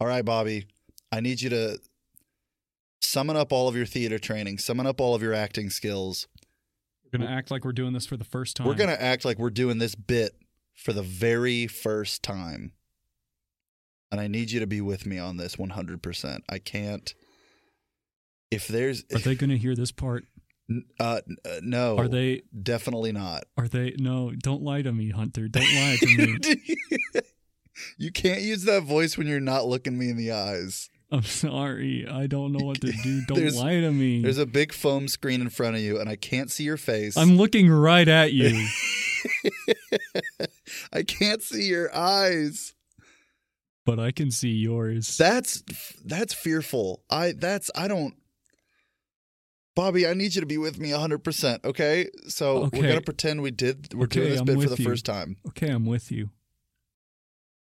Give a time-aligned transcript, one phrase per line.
[0.00, 0.66] All right, Bobby.
[1.12, 1.78] I need you to
[3.00, 6.26] summon up all of your theater training, summon up all of your acting skills.
[7.04, 8.66] We're gonna act like we're doing this for the first time.
[8.66, 10.32] We're going to act like we're doing this bit
[10.74, 12.72] for the very first time.
[14.10, 16.40] And I need you to be with me on this 100%.
[16.48, 17.14] I can't.
[18.50, 19.04] If there's.
[19.12, 20.24] Are they gonna hear this part?
[21.00, 21.96] Uh, uh, no.
[21.96, 22.42] Are they?
[22.60, 23.44] Definitely not.
[23.56, 23.94] Are they?
[23.98, 25.48] No, don't lie to me, Hunter.
[25.48, 26.38] Don't lie to me.
[27.98, 30.88] you can't use that voice when you're not looking me in the eyes.
[31.10, 32.06] I'm sorry.
[32.10, 33.22] I don't know what to do.
[33.28, 34.22] Don't lie to me.
[34.22, 37.16] There's a big foam screen in front of you, and I can't see your face.
[37.16, 38.66] I'm looking right at you.
[40.92, 42.74] I can't see your eyes.
[43.84, 45.16] but I can see yours.
[45.16, 45.62] That's
[46.04, 47.04] that's fearful.
[47.08, 48.14] I that's I don't.
[49.76, 52.08] Bobby, I need you to be with me 100%, okay?
[52.28, 54.88] So we're going to pretend we did we're doing this I'm bit for the you.
[54.88, 55.36] first time.
[55.48, 56.30] okay, I'm with you.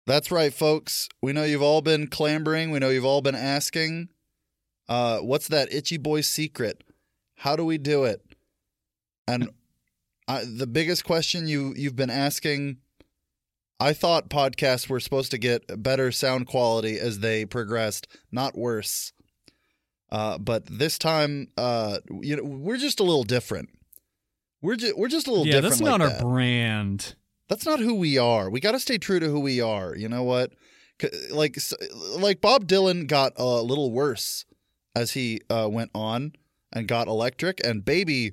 [0.08, 1.08] That's right, folks.
[1.22, 2.72] We know you've all been clambering.
[2.72, 4.10] We know you've all been asking,
[4.90, 6.84] uh, what's that itchy boy secret?
[7.38, 8.22] How do we do it?
[9.28, 9.50] And
[10.28, 12.78] I, the biggest question you you've been asking,
[13.80, 19.14] I thought podcasts were supposed to get better sound quality as they progressed, not worse.
[20.12, 23.70] Uh, but this time, uh, you know, we're just a little different.
[24.62, 25.72] We're just we're just a little Yeah, different.
[25.72, 26.22] that's not like our that.
[26.24, 27.16] brand.
[27.52, 28.50] That's not who we are.
[28.50, 29.94] We got to stay true to who we are.
[29.94, 30.54] You know what?
[31.30, 31.58] Like
[32.16, 34.46] like Bob Dylan got a little worse
[34.96, 36.32] as he uh, went on
[36.72, 38.32] and got electric, and baby,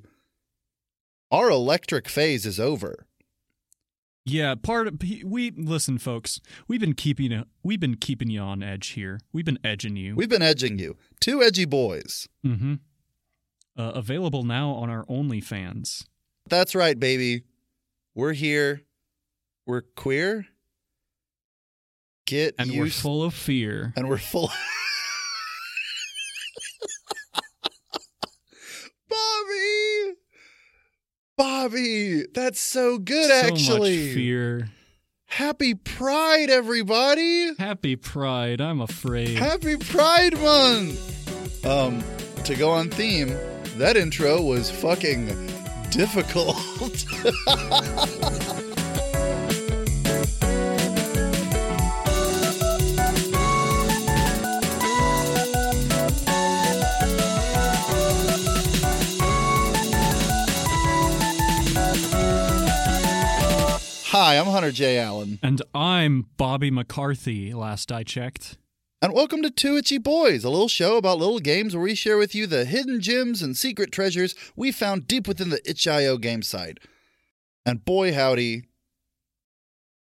[1.31, 3.07] our electric phase is over.
[4.23, 6.39] Yeah, part of we listen, folks.
[6.69, 9.19] We've been keeping we've been keeping you on edge here.
[9.33, 10.15] We've been edging you.
[10.15, 10.95] We've been edging you.
[11.19, 12.29] Two edgy boys.
[12.45, 12.75] mm-hmm.
[13.77, 16.05] Uh, available now on our OnlyFans.
[16.47, 17.43] That's right, baby.
[18.15, 18.83] We're here.
[19.69, 20.47] We're queer.
[22.25, 23.93] Get And we're full of fear.
[23.95, 24.45] and we're full.
[24.45, 24.51] Of
[29.07, 30.15] Bobby,
[31.37, 33.29] Bobby, that's so good.
[33.29, 34.69] so actually, much fear.
[35.27, 37.53] happy Pride, everybody!
[37.59, 38.61] Happy Pride.
[38.61, 39.37] I'm afraid.
[39.37, 41.63] Happy Pride Month.
[41.63, 42.03] Um,
[42.43, 43.37] to go on theme,
[43.77, 45.27] that intro was fucking
[45.91, 46.57] difficult.
[64.21, 64.97] Hi, I'm Hunter J.
[64.99, 67.53] Allen, and I'm Bobby McCarthy.
[67.53, 68.57] Last I checked.
[69.01, 72.17] and welcome to Two Itchy Boys, a little show about little games where we share
[72.17, 76.41] with you the hidden gems and secret treasures we found deep within the itch.io game
[76.41, 76.79] site.
[77.65, 78.63] And boy howdy,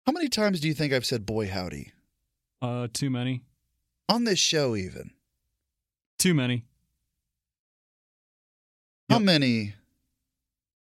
[0.05, 1.93] how many times do you think I've said boy howdy?
[2.61, 3.43] Uh, too many.
[4.09, 5.11] On this show, even.
[6.19, 6.65] Too many.
[9.09, 9.21] How Yep.
[9.25, 9.75] many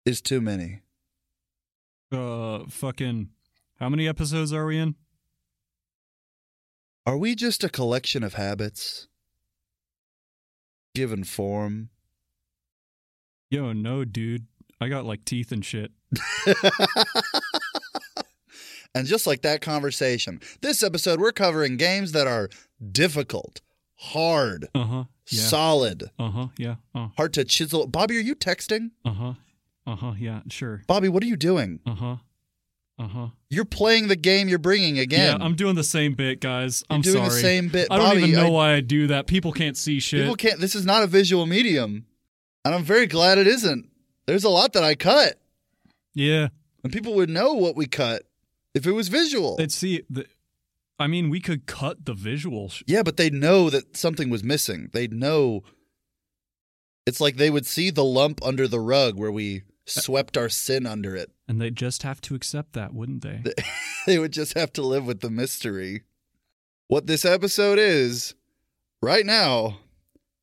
[0.05, 0.81] is too many?
[2.17, 3.29] Uh, fucking.
[3.79, 4.95] How many episodes are we in?
[7.05, 9.07] Are we just a collection of habits?
[10.95, 11.91] Given form?
[13.51, 14.47] Yo, no, dude.
[14.81, 15.93] I got like teeth and shit.
[18.95, 22.49] and just like that conversation, this episode we're covering games that are
[22.93, 23.61] difficult,
[23.97, 25.05] hard, Uh huh.
[25.29, 25.43] Yeah.
[25.43, 26.47] solid, Uh huh.
[26.57, 26.77] Yeah.
[26.95, 27.87] Uh hard to chisel.
[27.87, 28.91] Bobby, are you texting?
[29.05, 29.33] Uh huh.
[29.87, 30.13] Uh huh.
[30.19, 30.41] Yeah.
[30.51, 30.83] Sure.
[30.87, 31.81] Bobby, what are you doing?
[31.87, 32.17] Uh huh.
[32.99, 33.27] Uh huh.
[33.51, 35.39] You're playing the game you're bringing again.
[35.39, 36.83] Yeah, I'm doing the same bit, guys.
[36.89, 37.29] You're I'm doing sorry.
[37.29, 37.89] the same bit.
[37.91, 39.27] I don't Bobby, even know I- why I do that.
[39.27, 40.21] People can't see shit.
[40.23, 40.61] People can't.
[40.61, 42.07] This is not a visual medium,
[42.65, 43.91] and I'm very glad it isn't.
[44.27, 45.35] There's a lot that I cut,
[46.15, 46.49] yeah,
[46.83, 48.23] and people would know what we cut
[48.75, 49.57] if it was visual.
[49.57, 50.27] they'd see the.
[50.99, 52.71] I mean, we could cut the visual.
[52.71, 54.89] Sh- yeah, but they'd know that something was missing.
[54.95, 55.63] They'd know.
[57.07, 60.87] It's like they would see the lump under the rug where we swept our sin
[60.87, 61.31] under it.
[61.49, 63.43] and they'd just have to accept that, wouldn't they?
[64.07, 66.03] they would just have to live with the mystery.
[66.89, 68.35] What this episode is,
[69.03, 69.79] right now,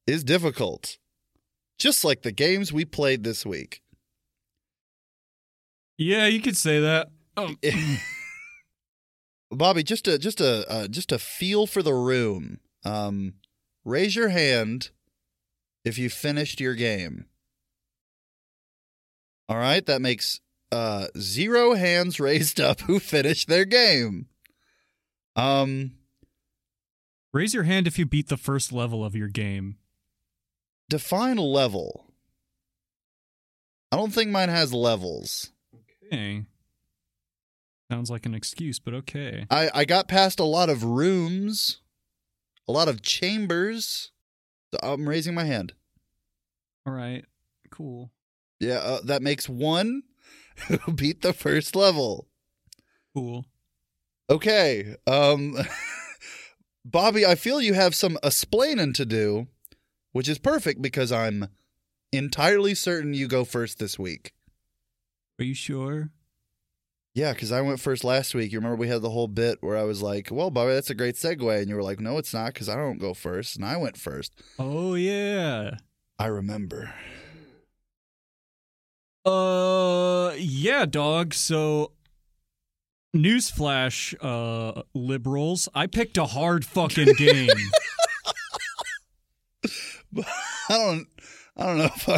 [0.08, 0.98] is difficult.
[1.78, 3.82] Just like the games we played this week.
[5.98, 7.10] Yeah, you could say that.
[7.38, 7.56] Oh,
[9.52, 12.60] Bobby, just a just a uh, just a feel for the room.
[12.84, 13.36] Um,
[13.86, 14.90] raise your hand
[15.86, 17.26] if you finished your game.
[19.54, 20.40] All right, that makes
[20.72, 24.26] uh, zero hands raised up who finished their game.
[25.36, 25.92] Um,
[27.32, 29.78] raise your hand if you beat the first level of your game.
[30.90, 32.08] define a level.
[33.92, 35.52] I don't think mine has levels.
[36.12, 36.46] Okay.
[37.92, 39.46] Sounds like an excuse, but okay.
[39.52, 41.80] I I got past a lot of rooms.
[42.68, 44.10] a lot of chambers.
[44.74, 45.74] So I'm raising my hand.
[46.88, 47.24] All right.
[47.70, 48.10] Cool.
[48.60, 50.04] Yeah, uh, that makes one
[50.68, 52.28] who beat the first level.
[53.16, 53.46] Cool.
[54.30, 54.96] Okay.
[55.08, 55.58] Um
[56.86, 59.48] Bobby, I feel you have some explaining to do,
[60.12, 61.48] which is perfect because I'm
[62.12, 64.34] entirely certain you go first this week.
[65.40, 66.12] Are you sure?
[67.16, 68.52] Yeah, because I went first last week.
[68.52, 70.96] You remember we had the whole bit where I was like, well, Bobby, that's a
[70.96, 71.60] great segue.
[71.60, 73.56] And you were like, no, it's not because I don't go first.
[73.56, 74.34] And I went first.
[74.58, 75.78] Oh yeah.
[76.18, 76.94] I remember.
[79.26, 81.34] Uh yeah, dog.
[81.34, 81.92] So
[83.16, 87.50] newsflash, uh liberals, I picked a hard fucking game.
[90.18, 90.24] I
[90.70, 91.08] don't
[91.58, 92.18] I don't know if I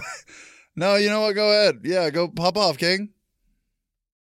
[0.75, 1.35] No, you know what?
[1.35, 1.81] Go ahead.
[1.83, 3.09] Yeah, go pop off, King.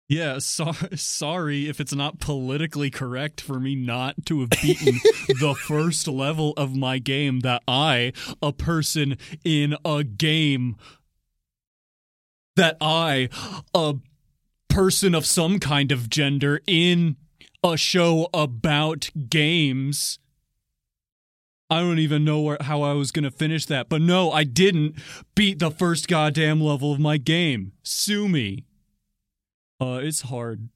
[0.09, 4.95] yeah, so- sorry if it's not politically correct for me not to have beaten
[5.39, 10.75] the first level of my game that I, a person in a game
[12.55, 13.29] that I,
[13.73, 13.95] a
[14.69, 17.15] person of some kind of gender in
[17.63, 20.19] a show about games.
[21.69, 23.89] I don't even know where, how I was going to finish that.
[23.89, 24.95] But no, I didn't
[25.35, 27.73] beat the first goddamn level of my game.
[27.83, 28.65] Sue me.
[29.81, 30.69] Uh, it's hard.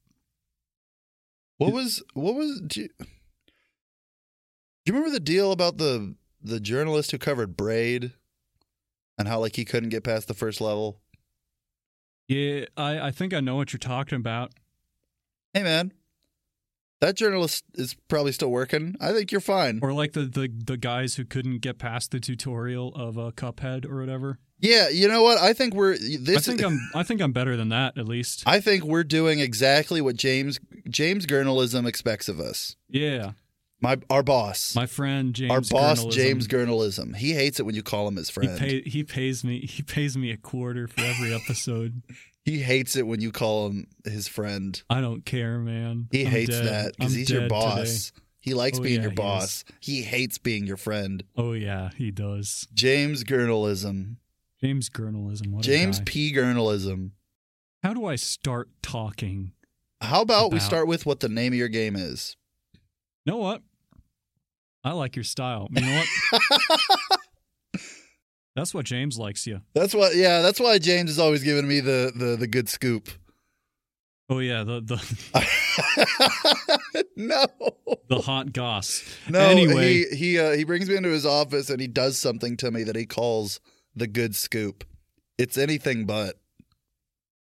[1.58, 3.06] What was what was do you, do
[4.86, 8.14] you remember the deal about the the journalist who covered Braid
[9.18, 11.00] and how like he couldn't get past the first level?
[12.28, 14.52] Yeah, I, I think I know what you're talking about.
[15.54, 15.94] Hey man,
[17.00, 18.96] that journalist is probably still working.
[19.00, 19.80] I think you're fine.
[19.82, 23.86] Or like the, the, the guys who couldn't get past the tutorial of uh, Cuphead
[23.86, 24.40] or whatever.
[24.60, 25.38] Yeah, you know what?
[25.38, 28.44] I think we're this I think I'm I think I'm better than that at least.
[28.48, 30.60] I think we're doing exactly what James
[30.90, 32.76] James Journalism expects of us.
[32.90, 33.34] Yeah,
[33.80, 35.52] My our boss, my friend James.
[35.52, 37.14] our boss Journalism, James Journalism.
[37.14, 38.58] He hates it when you call him his He friend.
[38.60, 42.02] pay, he pays me he pays me a quarter for every episode.
[42.44, 44.82] he hates it when you call him his friend.
[44.90, 46.08] I don't care, man.
[46.12, 46.66] He I'm hates dead.
[46.66, 48.12] that because he's your boss.
[48.12, 48.22] today.
[48.40, 49.64] He likes Oh, being yeah, your boss.
[49.82, 51.24] He hates being your friend.
[51.36, 52.68] Oh yeah, he does.
[52.74, 54.18] James Journalism.
[54.60, 55.52] James Journalism.
[55.52, 56.02] What James.
[56.06, 56.34] P.
[56.34, 57.12] Journalism.
[57.84, 59.52] How do I start talking?
[60.02, 62.36] How about, we start with what the name of your game is?
[63.24, 63.62] You know what?
[64.88, 65.68] I like your style.
[65.72, 67.20] You know what?
[68.56, 69.60] That's what James likes you.
[69.76, 70.16] That's what.
[70.16, 73.08] Yeah, that's why James is always giving me the the, the good scoop.
[74.30, 74.98] Oh yeah, the the
[77.16, 77.46] no,
[78.10, 79.04] the hot goss.
[79.30, 79.42] no.
[79.42, 80.06] Anyway.
[80.10, 82.82] he he uh, he brings me into his office and he does something to me
[82.84, 83.60] that he calls
[83.96, 84.84] the good scoop.
[85.38, 86.40] It's anything but.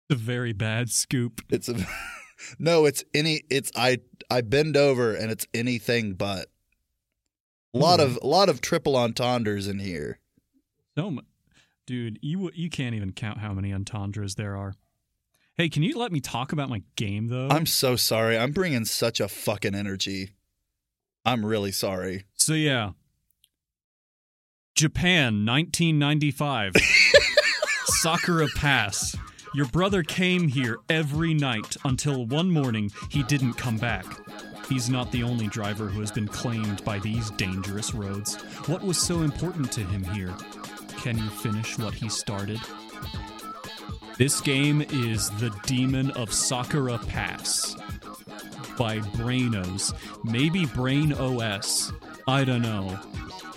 [0.10, 1.42] The very bad scoop.
[1.50, 1.76] It's a
[2.60, 2.84] no.
[2.86, 3.44] It's any.
[3.50, 4.00] It's I.
[4.30, 6.48] I bend over and it's anything but.
[7.78, 8.06] A lot hmm.
[8.06, 10.20] of a lot of triple entendres in here.
[10.96, 11.22] So, mu-
[11.86, 14.74] dude, you you can't even count how many entendres there are.
[15.58, 17.50] Hey, can you let me talk about my game though?
[17.50, 18.38] I'm so sorry.
[18.38, 20.32] I'm bringing such a fucking energy.
[21.26, 22.26] I'm really sorry.
[22.36, 22.92] so yeah.
[24.76, 26.74] Japan, 1995.
[27.86, 29.16] Sakura Pass.
[29.56, 34.06] Your brother came here every night until one morning he didn't come back.
[34.70, 38.36] He's not the only driver who has been claimed by these dangerous roads.
[38.68, 40.34] What was so important to him here?
[40.98, 42.60] Can you finish what he started?
[44.18, 47.76] This game is The Demon of Sakura Pass
[48.78, 49.94] by Brainos.
[50.24, 51.94] Maybe Brain OS.
[52.28, 53.00] I don't know.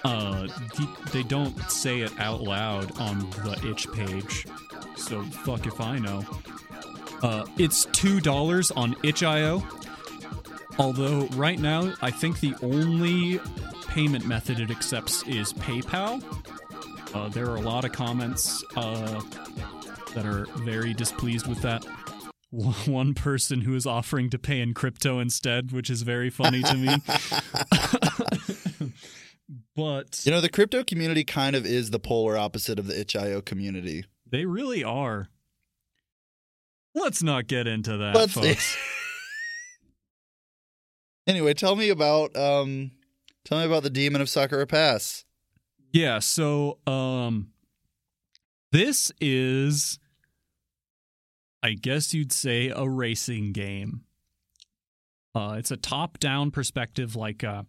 [0.05, 0.49] Uh,
[1.13, 4.47] they don't say it out loud on the itch page,
[4.97, 6.25] so fuck if I know.
[7.23, 9.63] Uh, it's two dollars on itch.io.
[10.79, 13.39] Although right now, I think the only
[13.89, 16.23] payment method it accepts is PayPal.
[17.15, 19.21] Uh, there are a lot of comments uh,
[20.15, 21.85] that are very displeased with that.
[22.51, 26.75] One person who is offering to pay in crypto instead, which is very funny to
[26.77, 26.97] me.
[29.77, 33.41] but You know, the crypto community kind of is the polar opposite of the itch.io
[33.43, 34.05] community.
[34.29, 35.29] they really are.
[36.95, 38.77] Let's not get into that, Let's- folks.
[41.27, 42.93] Anyway, tell me about um
[43.45, 45.25] tell me about the demon of Sakura Pass.
[45.93, 47.53] Yeah, so um
[48.73, 49.99] this is
[51.63, 54.03] I guess you'd say a racing game.
[55.35, 57.65] Uh it's a top-down perspective like uh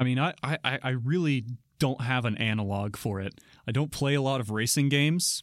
[0.00, 1.44] I mean, I I I really
[1.78, 3.40] don't have an analog for it.
[3.66, 5.42] I don't play a lot of racing games.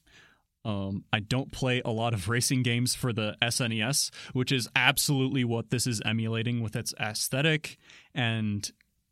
[0.66, 5.44] Um, I don't play a lot of racing games for the SNES, which is absolutely
[5.44, 7.78] what this is emulating with its aesthetic
[8.14, 8.70] and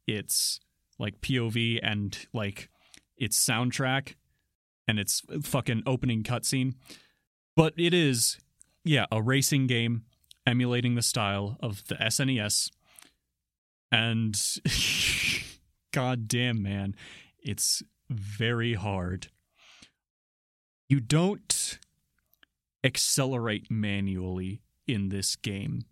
[0.08, 0.60] its
[1.00, 2.70] like POV and like
[3.18, 4.16] its soundtrack
[4.88, 6.74] and its fucking opening cutscene.
[7.56, 8.40] But it is,
[8.84, 10.04] yeah, a racing game
[10.46, 12.72] emulating the style of the SNES.
[13.92, 14.36] And
[15.94, 16.96] god damn, man,
[17.40, 19.28] it's very hard.
[20.94, 21.80] You don't
[22.84, 25.86] accelerate manually in this game.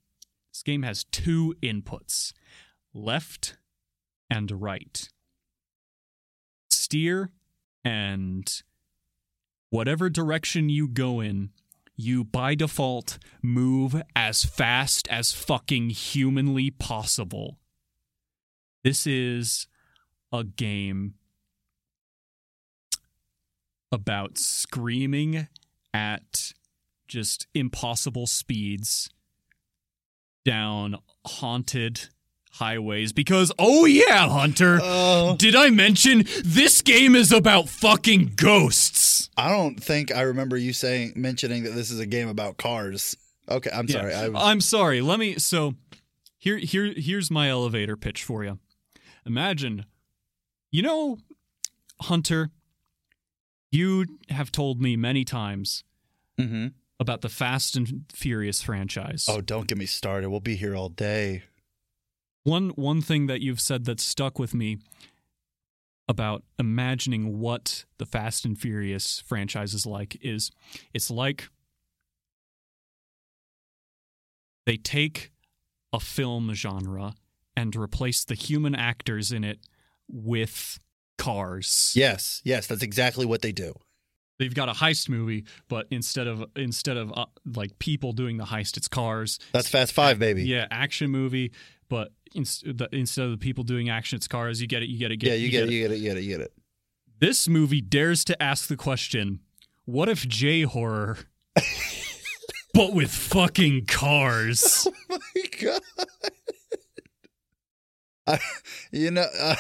[0.54, 2.34] This game has two inputs
[2.94, 3.58] left
[4.30, 5.10] and right.
[6.70, 7.32] Steer
[7.84, 8.62] and
[9.72, 11.50] whatever direction you go in,
[11.96, 17.58] you by default move as fast as fucking humanly possible.
[18.84, 19.66] This is
[20.32, 21.16] a game
[23.92, 25.48] about screaming
[25.94, 26.54] at
[27.08, 29.10] just impossible speeds
[30.46, 30.96] down
[31.26, 32.08] haunted
[32.54, 35.36] highways because oh yeah hunter Oh.
[35.38, 40.74] did i mention this game is about fucking ghosts I don't think I remember you
[40.74, 43.16] saying mentioning that this is a game about cars.
[43.50, 44.14] Okay, I'm sorry.
[44.14, 45.76] I was, i'm sorry let me so
[46.38, 48.60] here here here's my elevator pitch for you
[49.26, 49.86] imagine
[50.72, 51.18] you know
[52.02, 52.50] hunter
[53.72, 55.84] you have told me many times
[56.38, 56.74] Mhm.
[57.00, 60.30] about the fast and furious franchise Oh, don't get me started.
[60.30, 61.44] We'll be here all day.
[62.44, 64.78] one one thing that you've said that stuck with me
[66.08, 70.52] about imagining what the Fast and Furious franchise is like is
[70.94, 71.50] it's like
[74.66, 75.32] they take
[75.94, 77.14] a film genre
[77.56, 79.60] and replace the human actors in it
[80.08, 80.80] with
[81.22, 81.94] cars.
[81.96, 83.74] Yes, yes, that's exactly what they do.
[84.40, 88.46] They've got a heist movie, but instead of instead of uh, like people doing the
[88.46, 89.38] heist, it's cars.
[89.52, 90.46] That's Fast Five, baby.
[90.46, 91.52] Yeah, action movie,
[91.90, 94.60] but ins- the, instead of the people doing action, it's cars.
[94.60, 94.90] You get it.
[94.90, 95.18] You get it.
[95.18, 96.54] Get, yeah, you, get, it, you get it, you get it, you get it.
[97.20, 99.42] This movie dares to ask the question:
[99.86, 101.20] What if J horror,
[102.74, 104.88] but with fucking cars?
[105.10, 105.20] my
[105.62, 105.82] god.
[108.28, 108.40] I,
[108.92, 109.56] you know, uh,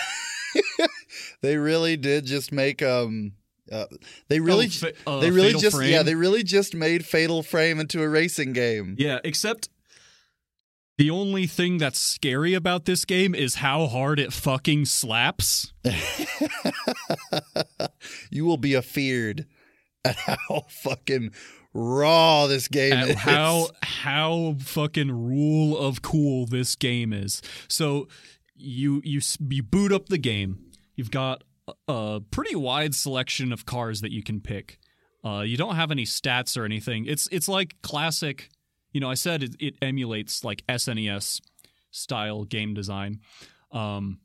[1.42, 3.34] they really did just make um
[3.72, 3.86] uh,
[4.28, 5.92] they really Oh, fa- uh, they really just Frame?
[5.92, 8.96] yeah, they really just made Fatal Frame into a racing game.
[9.00, 9.20] yeah.
[9.24, 9.70] Except
[10.98, 15.74] the only thing that's scary about this game is how hard it fucking slaps.
[18.30, 19.46] you will be afeared
[20.04, 21.32] at how fucking
[21.74, 23.16] raw this game at is.
[23.16, 27.42] how how fucking rule of cool this game is.
[27.68, 28.08] So
[28.56, 30.66] you you you boot up the game.
[31.02, 31.44] You've got
[31.88, 34.78] a- pretty wide selection of cars that you can pick.
[35.26, 37.08] Uh, you don't have any stats or anything.
[37.08, 38.50] It's it's like classic.
[38.94, 41.42] You know, I said it, it emulates like SNES
[41.90, 43.22] style game design.
[43.72, 44.20] Um,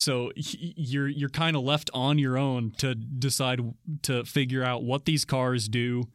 [0.00, 3.60] so you're you're kind of left on your own to decide
[4.02, 6.08] to figure out what these cars do,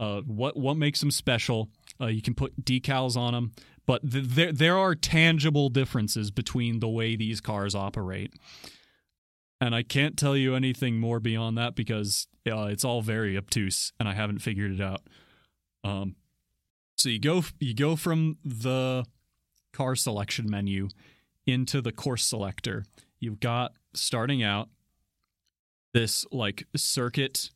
[0.00, 1.68] uh, what what makes them special.
[2.00, 3.52] Uh, you can put decals on them,
[3.84, 8.32] but th- there there are tangible differences between the way these cars operate.
[9.60, 13.92] And I can't tell you anything more beyond that because uh, it's all very obtuse,
[13.98, 15.00] and I haven't figured it out.
[15.82, 16.16] Um,
[16.96, 19.04] so you go you go from the
[19.72, 20.88] car selection menu
[21.46, 22.84] into the course selector.
[23.20, 24.68] You've got starting out
[25.94, 27.50] this like circuit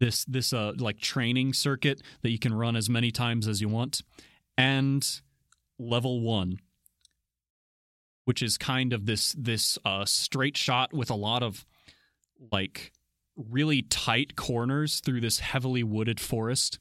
[0.00, 3.68] this this uh like training circuit that you can run as many times as you
[3.68, 4.02] want
[4.56, 5.20] and
[5.78, 6.58] level 1
[8.24, 11.64] which is kind of this this uh straight shot with a lot of
[12.50, 12.92] like
[13.36, 16.78] really tight corners through this heavily wooded forest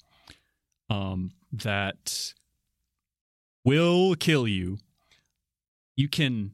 [0.90, 2.34] um that
[3.64, 4.78] will kill you
[5.96, 6.52] you can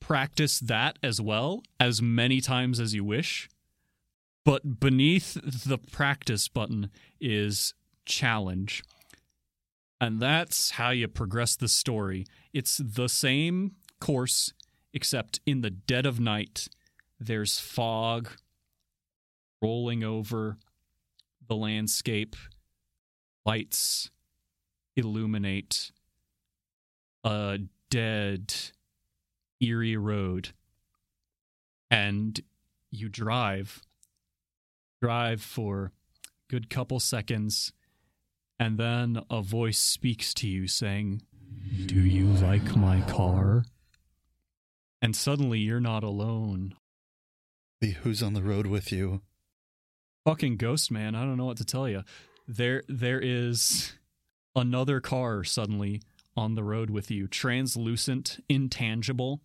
[0.00, 3.48] practice that as well as many times as you wish
[4.44, 5.34] but beneath
[5.66, 7.72] the practice button is
[8.04, 8.82] challenge.
[10.00, 12.26] And that's how you progress the story.
[12.52, 14.52] It's the same course,
[14.92, 16.68] except in the dead of night,
[17.18, 18.28] there's fog
[19.62, 20.58] rolling over
[21.48, 22.36] the landscape,
[23.46, 24.10] lights
[24.94, 25.90] illuminate
[27.24, 28.54] a dead,
[29.58, 30.50] eerie road.
[31.90, 32.38] And
[32.90, 33.80] you drive
[35.00, 35.92] drive for
[36.24, 37.72] a good couple seconds
[38.58, 41.20] and then a voice speaks to you saying
[41.86, 43.64] do you like my car
[45.04, 46.74] and suddenly you're not alone
[47.82, 49.20] The Who's on the road with you?
[50.24, 52.02] fucking ghost man i don't know what to tell you
[52.48, 53.92] there there is
[54.56, 56.00] another car suddenly
[56.34, 59.42] on the road with you translucent intangible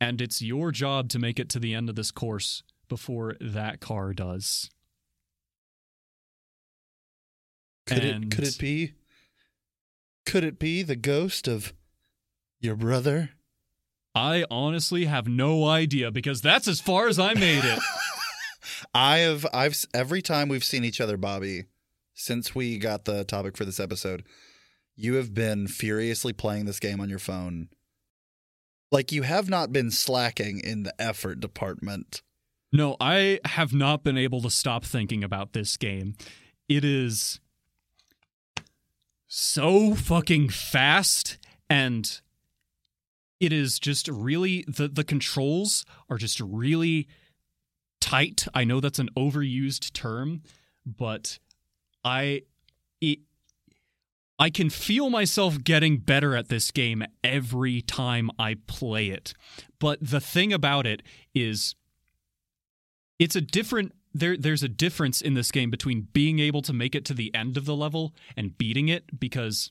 [0.00, 3.78] and it's your job to make it to the end of this course before that
[3.80, 4.68] car does.
[7.86, 8.94] Could And- it could it be
[10.26, 11.72] could it be the ghost of
[12.60, 13.30] your brother?
[14.14, 17.78] I honestly have no idea because that's as far as I made it.
[18.94, 21.66] I have I've every time we've seen each other, Bobby,
[22.14, 24.24] since we got the topic for this episode,
[24.96, 27.68] you have been furiously playing this game on your phone.
[28.90, 32.22] Like you have not been slacking in the effort department.
[32.72, 36.14] No, I have not been able to stop thinking about this game.
[36.68, 37.40] It is
[39.26, 41.38] so fucking fast
[41.68, 42.20] and
[43.40, 47.08] it is just really the the controls are just really
[48.00, 48.46] tight.
[48.54, 50.42] I know that's an overused term,
[50.84, 51.38] but
[52.04, 52.42] I
[53.00, 53.20] it
[54.38, 59.34] I can feel myself getting better at this game every time I play it.
[59.78, 61.02] But the thing about it
[61.34, 61.74] is
[63.18, 66.94] it's a different there there's a difference in this game between being able to make
[66.94, 69.70] it to the end of the level and beating it because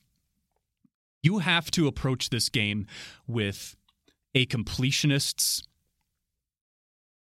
[1.22, 2.88] you have to approach this game
[3.28, 3.76] with
[4.34, 5.64] a completionist's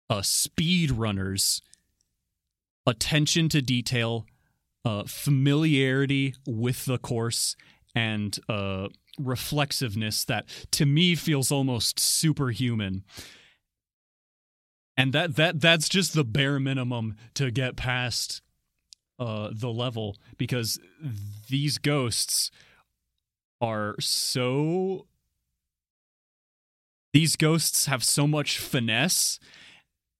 [0.09, 1.61] a speedrunner's
[2.85, 4.25] attention to detail
[4.83, 7.55] uh, familiarity with the course
[7.93, 8.87] and uh,
[9.19, 13.03] reflexiveness that to me feels almost superhuman.
[14.97, 18.41] And that that that's just the bare minimum to get past
[19.19, 20.79] uh, the level because
[21.49, 22.51] these ghosts
[23.61, 25.05] are so
[27.13, 29.39] these ghosts have so much finesse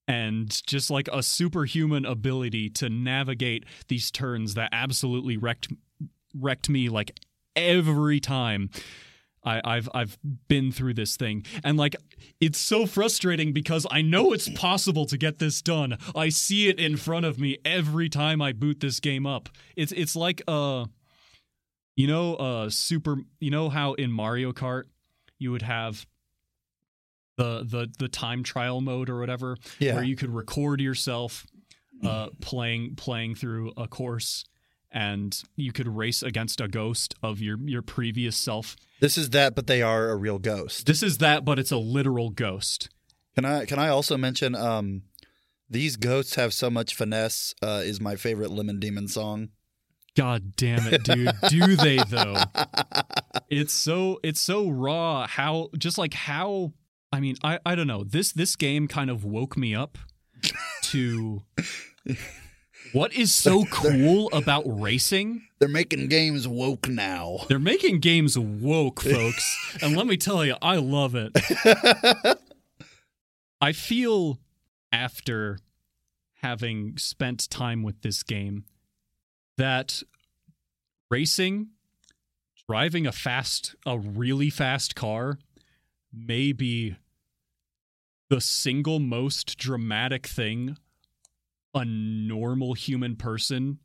[0.08, 5.68] and just like a superhuman ability to navigate these turns that absolutely wrecked
[6.34, 7.20] wrecked me like
[7.56, 8.70] every time
[9.44, 10.18] I, I've I've
[10.48, 11.96] been through this thing, and like
[12.42, 15.98] it's so frustrating because I know it's possible to get this done.
[16.16, 19.48] I see it in front of me every time I boot this game up.
[19.76, 20.86] It's it's like uh,
[22.00, 23.18] you know, uh, super.
[23.42, 24.84] You know how in Mario Kart
[25.38, 26.06] you would have
[27.38, 29.96] the the the time trial mode or whatever, Yeah.
[29.96, 31.46] where you could record yourself
[32.06, 34.46] uh, playing playing through a course,
[34.92, 38.78] and you could race against a ghost of your your previous self.
[39.02, 40.86] This is that, but they are a real ghost.
[40.86, 42.90] This is that, but it's a literal ghost.
[43.36, 45.04] Can I can I also mention um
[45.70, 49.50] these ghosts have so much finesse uh, is my favorite Lemon Demon song.
[50.20, 51.32] God damn it, dude.
[51.48, 52.36] Do they though?
[53.50, 56.74] It's so it's so raw how just like how
[57.12, 58.04] I mean, I I don't know.
[58.04, 59.98] This this game kind of woke me up
[60.84, 61.44] to
[62.92, 65.44] what is so cool about racing?
[65.60, 67.40] They're making games woke now.
[67.48, 69.78] They're making games woke, folks.
[69.82, 71.32] and let me tell you, I love it.
[73.62, 74.38] I feel
[74.92, 75.60] after
[76.42, 78.66] having spent time with this game
[79.60, 80.02] that
[81.12, 81.68] racing,
[82.68, 85.38] driving a fast, a really fast car,
[86.14, 86.96] may be
[88.30, 90.78] the single most dramatic thing
[91.74, 93.80] a normal human person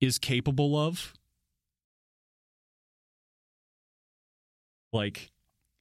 [0.00, 1.14] is capable of.
[4.92, 5.30] Like,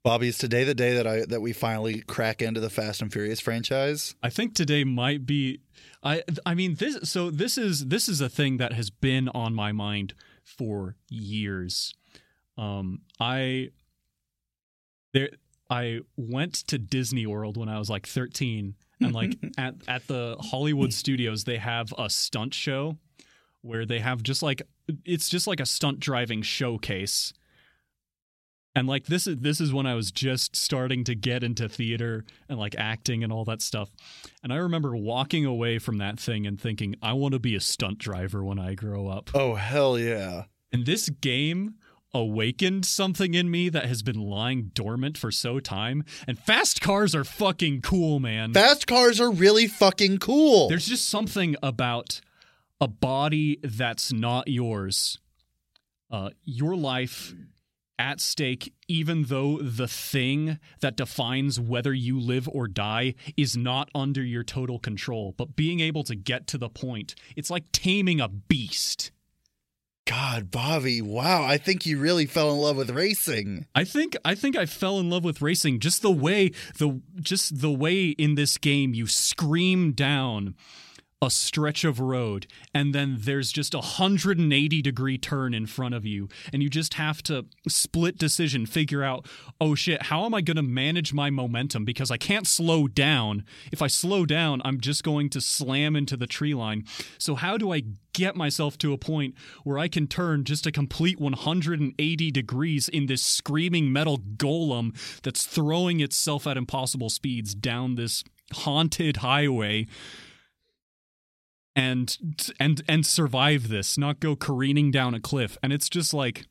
[0.08, 3.12] Bobby, is today the day that I that we finally crack into the Fast and
[3.12, 4.16] Furious franchise?
[4.24, 5.60] I think today might be
[6.02, 9.54] I I mean this so this is this is a thing that has been on
[9.54, 10.14] my mind
[10.46, 11.94] for years.
[12.58, 13.72] Um I
[15.14, 15.32] there
[15.70, 20.38] I went to Disney World when I was like 13 and like at at the
[20.40, 22.96] Hollywood studios they have a stunt show
[23.60, 24.62] where they have just like
[25.04, 27.34] it's just like a stunt driving showcase.
[28.78, 32.26] And like this is this is when I was just starting to get into theater
[32.48, 33.90] and like acting and all that stuff.
[34.44, 37.60] And I remember walking away from that thing and thinking, I want to be a
[37.60, 39.32] stunt driver when I grow up.
[39.34, 40.44] Oh hell yeah!
[40.72, 41.76] And this game
[42.14, 46.04] awakened something in me that has been lying dormant for so time.
[46.28, 48.54] And fast cars are fucking cool, man.
[48.54, 50.70] Fast cars are really fucking cool.
[50.70, 52.22] There's just something about
[52.80, 55.18] a body that's not yours.
[56.12, 57.34] Uh, your life
[58.00, 63.90] at stake, even though the thing that defines whether you live or die is not
[63.96, 65.34] under your total control.
[65.38, 69.12] But being able to get to the point, it's like taming a beast.
[70.06, 71.44] God, Bobby, wow!
[71.44, 73.66] I think you really fell in love with racing.
[73.76, 77.60] I think I think I fell in love with racing just the way the just
[77.60, 80.56] the way in this game you scream down
[81.20, 86.06] a stretch of road and then there's just a 180 degree turn in front of
[86.06, 89.28] you and you just have to split decision figure out
[89.60, 91.84] oh shit how am i going to manage my momentum?
[91.84, 93.44] Because i can't slow down.
[93.72, 96.86] If i slow down i'm just going to slam into the tree line.
[97.18, 97.82] So how do i
[98.14, 103.08] get myself to a point where i can turn just a complete 180 degrees in
[103.08, 109.88] this screaming metal golem that's throwing itself at impossible speeds down this haunted highway
[111.78, 112.18] and
[112.60, 115.58] and and survive this, not go careening down a cliff.
[115.64, 116.46] And it's just like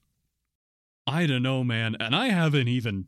[1.07, 1.97] I don't know, man.
[2.01, 3.07] And I haven't even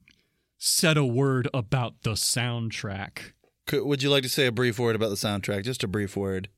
[0.59, 3.33] said a word about the soundtrack.
[3.66, 5.64] Could, would you like to say a brief word about the soundtrack?
[5.64, 6.48] Just a brief word.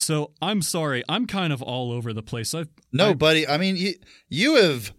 [0.00, 2.54] So I'm sorry, I'm kind of all over the place.
[2.54, 3.46] I've No, I've- buddy.
[3.46, 3.94] I mean, you
[4.28, 4.92] you have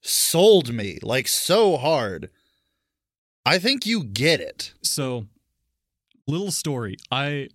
[0.00, 2.30] sold me like so hard.
[3.46, 4.72] I think you get it.
[4.82, 5.26] so
[6.26, 6.96] little story.
[7.10, 7.48] I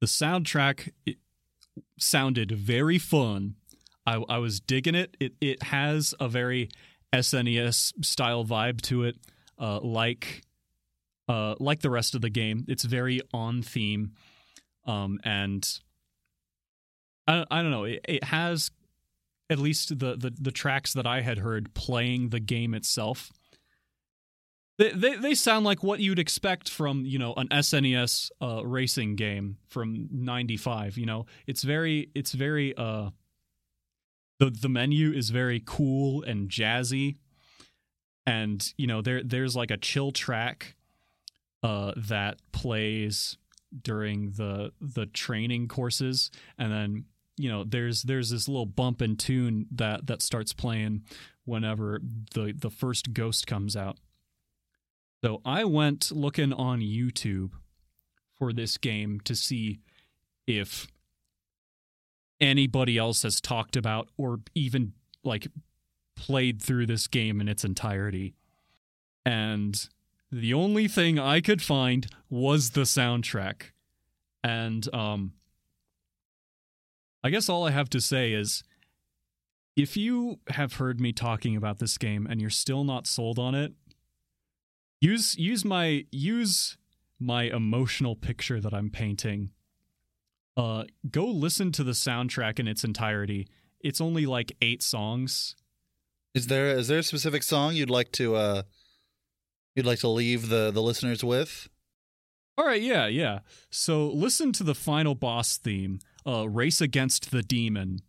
[0.00, 0.92] the soundtrack
[1.98, 3.56] sounded very fun.
[4.06, 5.16] I, I was digging it.
[5.20, 6.70] It it has a very
[7.12, 9.16] SNES style vibe to it,
[9.58, 10.42] uh, like
[11.28, 12.64] uh, like the rest of the game.
[12.66, 14.12] It's very on theme,
[14.86, 15.68] um, and
[17.26, 17.84] I I don't know.
[17.84, 18.70] It, it has
[19.50, 23.30] at least the, the the tracks that I had heard playing the game itself
[24.80, 29.14] they, they they sound like what you'd expect from you know an SNES uh, racing
[29.14, 30.96] game from '95.
[30.96, 33.10] You know, it's very it's very uh
[34.38, 37.16] the the menu is very cool and jazzy,
[38.26, 40.76] and you know there there's like a chill track
[41.62, 43.36] uh that plays
[43.82, 47.04] during the the training courses, and then
[47.36, 51.02] you know there's there's this little bump and tune that that starts playing
[51.44, 52.00] whenever
[52.32, 53.98] the the first ghost comes out.
[55.22, 57.50] So I went looking on YouTube
[58.38, 59.80] for this game to see
[60.46, 60.86] if
[62.40, 65.48] anybody else has talked about or even like
[66.16, 68.34] played through this game in its entirety.
[69.26, 69.88] And
[70.32, 73.72] the only thing I could find was the soundtrack.
[74.42, 75.34] And um
[77.22, 78.62] I guess all I have to say is
[79.76, 83.54] if you have heard me talking about this game and you're still not sold on
[83.54, 83.74] it,
[85.00, 86.76] use use my use
[87.18, 89.50] my emotional picture that I'm painting.
[90.56, 93.48] Uh go listen to the soundtrack in its entirety.
[93.80, 95.56] It's only like 8 songs.
[96.34, 98.62] Is there is there a specific song you'd like to uh
[99.74, 101.68] you'd like to leave the the listeners with?
[102.58, 103.38] All right, yeah, yeah.
[103.70, 108.00] So listen to the final boss theme, uh Race Against the Demon.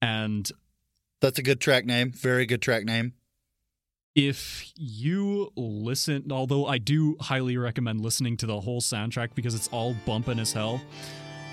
[0.00, 0.50] And
[1.20, 2.12] That's a good track name.
[2.12, 3.14] Very good track name.
[4.18, 9.68] If you listen, although I do highly recommend listening to the whole soundtrack because it's
[9.68, 10.80] all bumping as hell,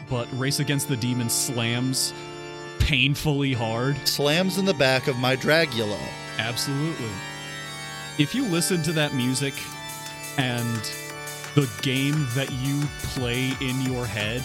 [0.09, 2.11] but Race Against the Demon slams
[2.79, 3.95] painfully hard.
[4.07, 5.99] Slams in the back of my Dragula.
[6.39, 7.05] Absolutely.
[8.17, 9.53] If you listen to that music
[10.39, 10.91] and
[11.53, 12.81] the game that you
[13.13, 14.41] play in your head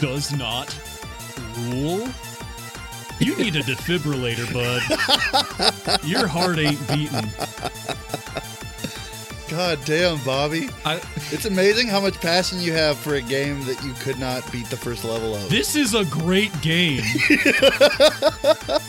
[0.00, 0.76] does not
[1.70, 2.08] rule,
[3.18, 6.04] you need a defibrillator, bud.
[6.04, 7.30] Your heart ain't beating.
[9.48, 10.68] God damn, Bobby.
[10.84, 11.00] I,
[11.30, 14.66] It's amazing how much passion you have for a game that you could not beat
[14.66, 15.48] the first level of.
[15.48, 17.00] this is a great game.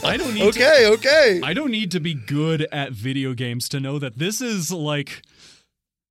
[0.03, 1.41] I don't need to, okay, okay.
[1.43, 5.21] I don't need to be good at video games to know that this is like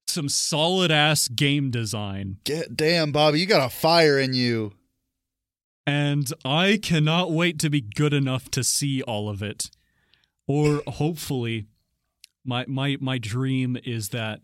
[0.06, 2.38] some solid ass game design.
[2.44, 4.72] Get, damn, Bobby, you got a fire in you.
[5.86, 9.70] And I cannot wait to be good enough to see all of it.
[10.48, 11.66] Or hopefully
[12.44, 14.40] my my my dream is that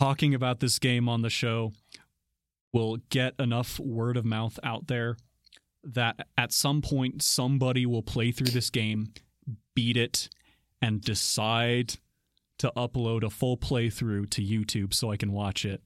[0.00, 1.72] talking about this game on the show
[2.72, 5.16] will get enough word of mouth out there
[5.84, 9.12] that at some point somebody will play through this game,
[9.74, 10.28] beat it
[10.82, 11.94] and decide
[12.58, 15.82] to upload a full playthrough to YouTube so I can watch it.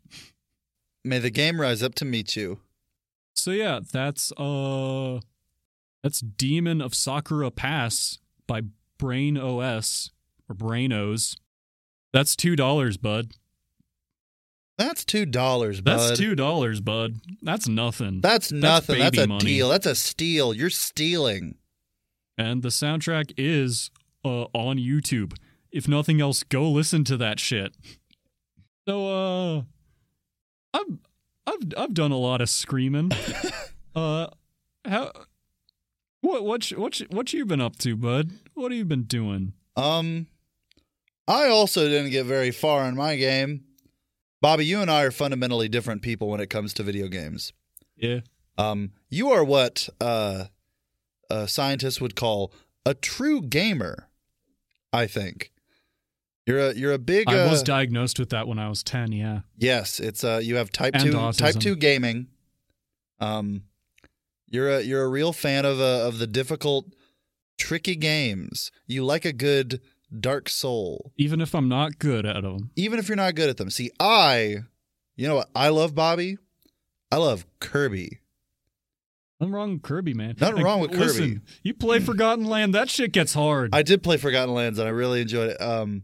[1.04, 2.60] May the game rise up to meet you.
[3.38, 5.20] So yeah, that's uh
[6.02, 8.62] that's Demon of Sakura Pass by
[8.98, 10.10] Brain OS
[10.48, 11.36] or Brainos.
[12.12, 13.32] That's two dollars, bud.
[14.76, 15.98] That's two dollars, bud.
[15.98, 17.16] That's two dollars, bud.
[17.42, 18.20] That's nothing.
[18.20, 18.98] That's nothing.
[19.00, 19.44] That's, baby a money.
[19.44, 19.68] deal.
[19.70, 20.54] That's a steal.
[20.54, 21.56] You're stealing.
[22.36, 23.90] and the soundtrack is
[24.24, 25.34] uh on YouTube.
[25.72, 27.74] If nothing else, go listen to that shit.
[28.88, 29.62] So uh
[30.74, 30.98] I've
[31.48, 33.10] I've I've done a lot of screaming.
[33.94, 34.28] uh
[34.84, 35.12] how
[36.20, 38.30] what what what what you been up to, bud?
[38.54, 39.54] What have you been doing?
[39.76, 40.26] Um,
[41.26, 43.64] I also didn't get very far in my game.
[44.40, 47.52] Bobby, you and I are fundamentally different people when it comes to video games.
[47.96, 48.20] Yeah.
[48.56, 50.46] Um, you are what uh,
[51.30, 52.52] uh, scientists would call
[52.84, 54.08] a true gamer.
[54.92, 55.52] I think
[56.48, 57.28] you're a you're a big.
[57.28, 59.40] I was uh, diagnosed with that when I was 10, yeah.
[59.56, 61.38] yes, it's uh, you have type And two autism.
[61.38, 62.28] type two gaming.
[63.20, 63.62] Um,
[64.48, 66.86] you're a you're a real fan of uh, of the difficult,
[67.58, 68.70] tricky games.
[68.86, 69.80] You like a good
[70.18, 72.70] Dark Soul, Even if I'm not good at them.
[72.76, 73.68] even if you're not good at them.
[73.68, 74.56] See, I,
[75.16, 76.38] you know what I love, Bobby.
[77.12, 78.20] I love Kirby.
[79.40, 80.34] Nothing wrong with Kirby, man.
[80.40, 81.04] Nothing wrong with Kirby.
[81.04, 83.74] Listen, you play Forgotten Land, that shit gets hard.
[83.74, 85.60] I did play Forgotten Lands and I really enjoyed it.
[85.60, 86.02] Um,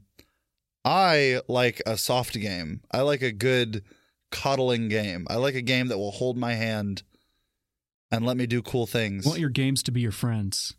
[0.85, 2.83] I like a soft game.
[2.93, 3.83] I like a good
[4.31, 5.27] coddling game.
[5.31, 7.03] I like a game that will hold my hand
[8.11, 9.27] and let me do cool things.
[9.27, 10.75] I want your games to be your friends.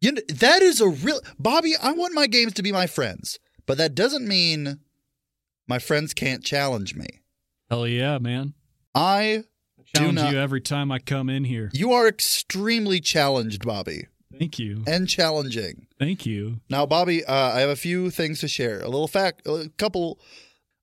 [0.00, 1.74] You kn- that is a real Bobby.
[1.80, 4.80] I want my games to be my friends, but that doesn't mean
[5.68, 7.06] my friends can't challenge me.
[7.70, 8.54] Hell yeah, man.
[8.94, 9.44] I
[9.94, 10.32] Challenge not.
[10.32, 11.70] you every time I come in here.
[11.72, 14.06] You are extremely challenged, Bobby,
[14.38, 14.82] Thank you.
[14.86, 15.86] and challenging.
[15.98, 16.60] Thank you.
[16.68, 18.80] Now, Bobby, uh, I have a few things to share.
[18.80, 20.18] A little fact, a couple.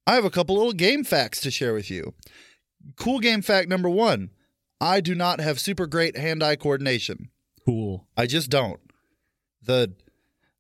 [0.08, 2.14] I have a couple little game facts to share with you.
[2.96, 4.32] Cool game fact number one:
[4.82, 7.30] I do not have super great hand-eye coordination.
[7.66, 8.08] Cool.
[8.18, 8.80] I just don't.
[9.62, 9.94] the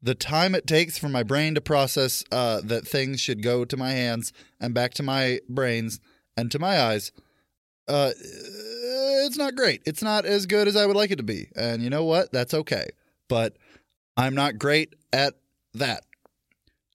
[0.01, 3.77] The time it takes for my brain to process uh, that things should go to
[3.77, 5.99] my hands and back to my brains
[6.37, 7.11] and to my eyes,
[7.87, 8.11] uh,
[9.25, 9.81] it's not great.
[9.85, 11.47] It's not as good as I would like it to be.
[11.55, 12.31] And you know what?
[12.31, 12.87] That's okay.
[13.27, 13.57] But
[14.17, 15.35] I'm not great at
[15.73, 16.03] that.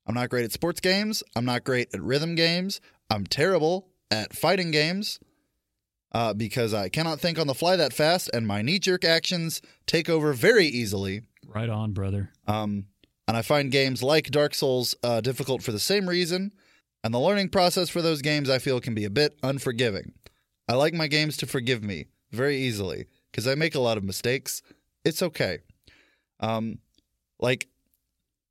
[0.06, 1.22] I'm not great at sports games.
[1.34, 2.80] I'm not great at rhythm games.
[3.10, 5.18] I'm terrible at fighting games
[6.12, 9.62] uh, because I cannot think on the fly that fast, and my knee jerk actions
[9.86, 11.22] take over very easily.
[11.46, 12.30] Right on, brother.
[12.46, 12.86] Um,
[13.26, 16.52] and I find games like Dark Souls uh, difficult for the same reason.
[17.02, 20.12] And the learning process for those games I feel can be a bit unforgiving.
[20.68, 24.04] I like my games to forgive me very easily because I make a lot of
[24.04, 24.62] mistakes.
[25.04, 25.58] It's okay.
[26.40, 26.78] Um,
[27.38, 27.68] like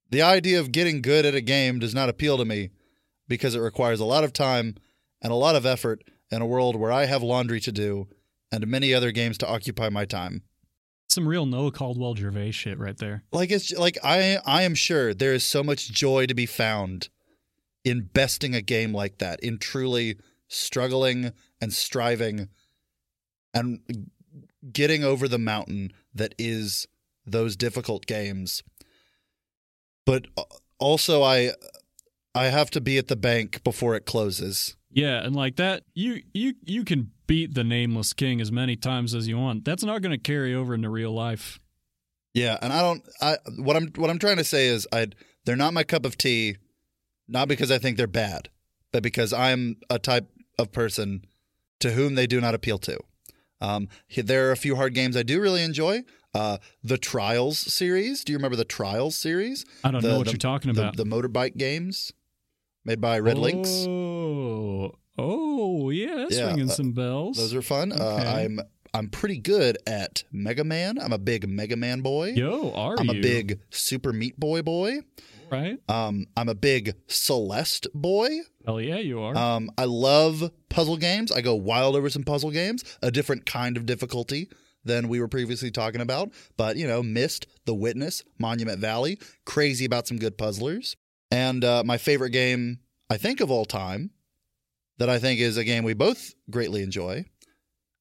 [0.09, 2.69] the idea of getting good at a game does not appeal to me
[3.27, 4.75] because it requires a lot of time
[5.21, 8.07] and a lot of effort in a world where I have laundry to do
[8.51, 10.43] and many other games to occupy my time.
[11.09, 13.23] Some real Noah Caldwell Gervais shit right there.
[13.31, 17.09] Like it's like I I am sure there is so much joy to be found
[17.83, 20.17] in besting a game like that, in truly
[20.47, 22.49] struggling and striving
[23.53, 23.79] and
[24.71, 26.87] getting over the mountain that is
[27.25, 28.63] those difficult games.
[30.05, 30.27] But
[30.79, 31.51] also I
[32.35, 34.75] I have to be at the bank before it closes.
[34.89, 39.15] Yeah, and like that, you you you can beat the nameless king as many times
[39.15, 39.65] as you want.
[39.65, 41.59] That's not going to carry over into real life.
[42.33, 43.03] Yeah, and I don't.
[43.21, 45.07] I what I'm what I'm trying to say is I
[45.45, 46.57] they're not my cup of tea,
[47.27, 48.49] not because I think they're bad,
[48.91, 51.25] but because I'm a type of person
[51.79, 52.99] to whom they do not appeal to.
[53.63, 56.03] Um, there are a few hard games I do really enjoy.
[56.35, 58.23] Uh, the Trials series.
[58.23, 59.65] Do you remember the Trials series?
[59.83, 60.97] I don't The- know what the- you're talking about.
[60.97, 62.11] the motorbike games
[62.83, 63.85] made by RedLynx.
[63.87, 67.37] Oh, oh, yeah, that's Yeah, ringing uh, some bells.
[67.37, 67.91] Those are fun.
[67.91, 68.59] Uh, I'm
[68.95, 70.99] I'm pretty good at Mega Man.
[70.99, 72.33] I'm a big Mega Man boy.
[72.35, 73.19] Yo, are I'm you?
[73.19, 74.99] a big Super Meat Boy boy.
[75.53, 75.79] Right?
[75.87, 78.29] Um, I'm a big Celeste boy.
[78.65, 79.37] Hell yeah, you are.
[79.37, 81.31] Um, I love puzzle games.
[81.31, 84.49] I go wild over some puzzle games, a different kind of difficulty
[84.83, 86.31] than we were previously talking about.
[86.57, 90.95] But, you know, Myst, The Witness, Monument Valley, crazy about some good puzzlers.
[91.29, 94.09] And uh, my favorite game, I think, of all time,
[94.97, 97.25] that I think is a game we both greatly enjoy.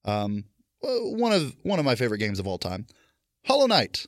[0.04, 0.44] Um,
[0.80, 2.86] one of one of my favorite games of all time,
[3.44, 4.06] Hollow Knight.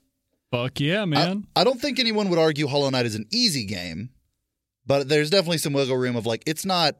[0.55, 1.47] Fuck yeah, man.
[1.57, 4.11] I don't think anyone would argue Hollow Knight is an easy game,
[4.87, 6.97] but there's definitely some wiggle room of like it's not.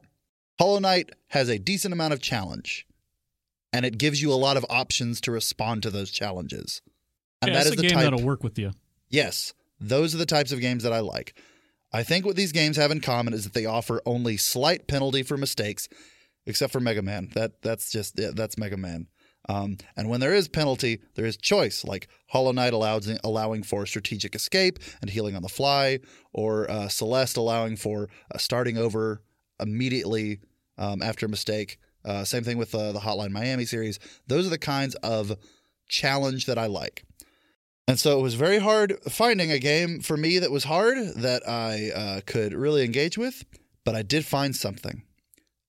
[0.59, 2.85] Hollow Knight has a decent amount of challenge,
[3.71, 6.81] and it gives you a lot of options to respond to those challenges.
[7.41, 8.03] And yeah, that it's a the game type.
[8.03, 8.71] that'll work with you.
[9.09, 11.33] Yes, those are the types of games that I like.
[11.93, 15.23] I think what these games have in common is that they offer only slight penalty
[15.23, 15.87] for mistakes,
[16.45, 17.29] except for Mega Man.
[17.35, 19.07] That that's just yeah, that's Mega Man.
[19.47, 23.85] Um, and when there is penalty, there is choice, like Hollow Knight allows allowing for
[23.85, 25.99] strategic escape and healing on the fly,
[26.33, 29.21] or uh, Celeste allowing for uh, starting over
[29.59, 30.39] immediately
[30.77, 31.77] um, after a mistake.
[32.03, 33.99] Uh, same thing with uh, the Hotline Miami series.
[34.27, 35.37] Those are the kinds of
[35.87, 37.03] challenge that I like.
[37.87, 41.47] And so it was very hard finding a game for me that was hard that
[41.47, 43.45] I uh, could really engage with,
[43.83, 45.03] but I did find something.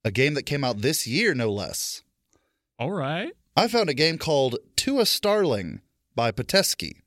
[0.02, 2.02] A game that came out this year, no less.
[2.78, 3.32] All right.
[3.58, 5.80] I found a game called To a Starling
[6.14, 7.00] by Peteksi.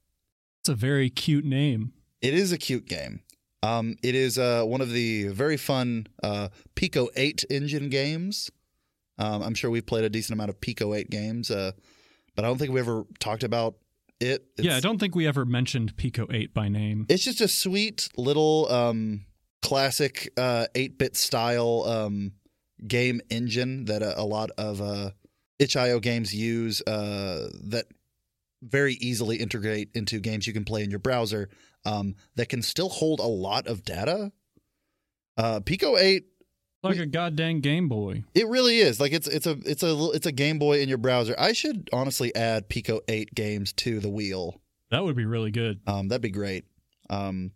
[0.61, 1.93] It's a very cute name.
[2.23, 3.21] It is a cute game.
[3.61, 8.49] Um, it is uh, one of the very fun uh, Pico 8 engine games.
[9.19, 11.73] Um, I'm sure we've played a decent amount of Pico 8 games, uh,
[12.35, 13.75] but I don't think we ever talked about
[14.19, 14.43] it.
[14.57, 17.05] It's, yeah, I don't think we ever mentioned Pico 8 by name.
[17.09, 19.25] It's just a sweet little um,
[19.61, 22.31] classic uh, 8-bit style um,
[22.87, 25.11] game engine that a, a lot of uh,
[25.59, 27.85] itch.io games use uh, that
[28.61, 31.49] very easily integrate into games you can play in your browser
[31.85, 34.31] um, that can still hold a lot of data.
[35.37, 36.25] Uh, Pico 8
[36.81, 38.23] like a goddamn Game Boy.
[38.33, 39.01] it really is.
[39.01, 41.35] Like it's it's a it's a it's a Game Boy in your browser.
[41.37, 44.61] I should honestly add Pico 8 games to the wheel.
[44.89, 45.81] That would be really good.
[45.85, 46.65] Um, that'd be great.
[47.09, 47.51] Um,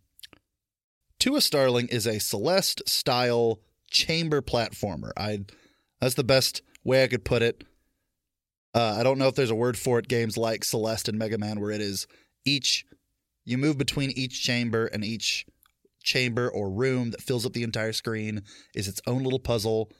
[1.20, 5.12] To A Starling is a Celeste style chamber platformer.
[5.16, 5.46] I
[6.02, 7.64] that's the best way I could put it.
[8.74, 10.08] Uh, I don't know if there's a word for it.
[10.08, 12.08] Games like Celeste and Mega Man, where it is
[12.46, 12.86] each
[13.46, 15.46] you move between each chamber, and each
[16.04, 19.92] chamber or room that fills up the entire screen is its own little puzzle,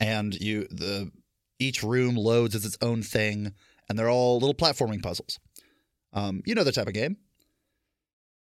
[0.00, 1.10] and you the
[1.58, 3.54] each room loads as its own thing,
[3.88, 5.38] and they're all little platforming puzzles.
[6.12, 7.16] Um, you know the type of game.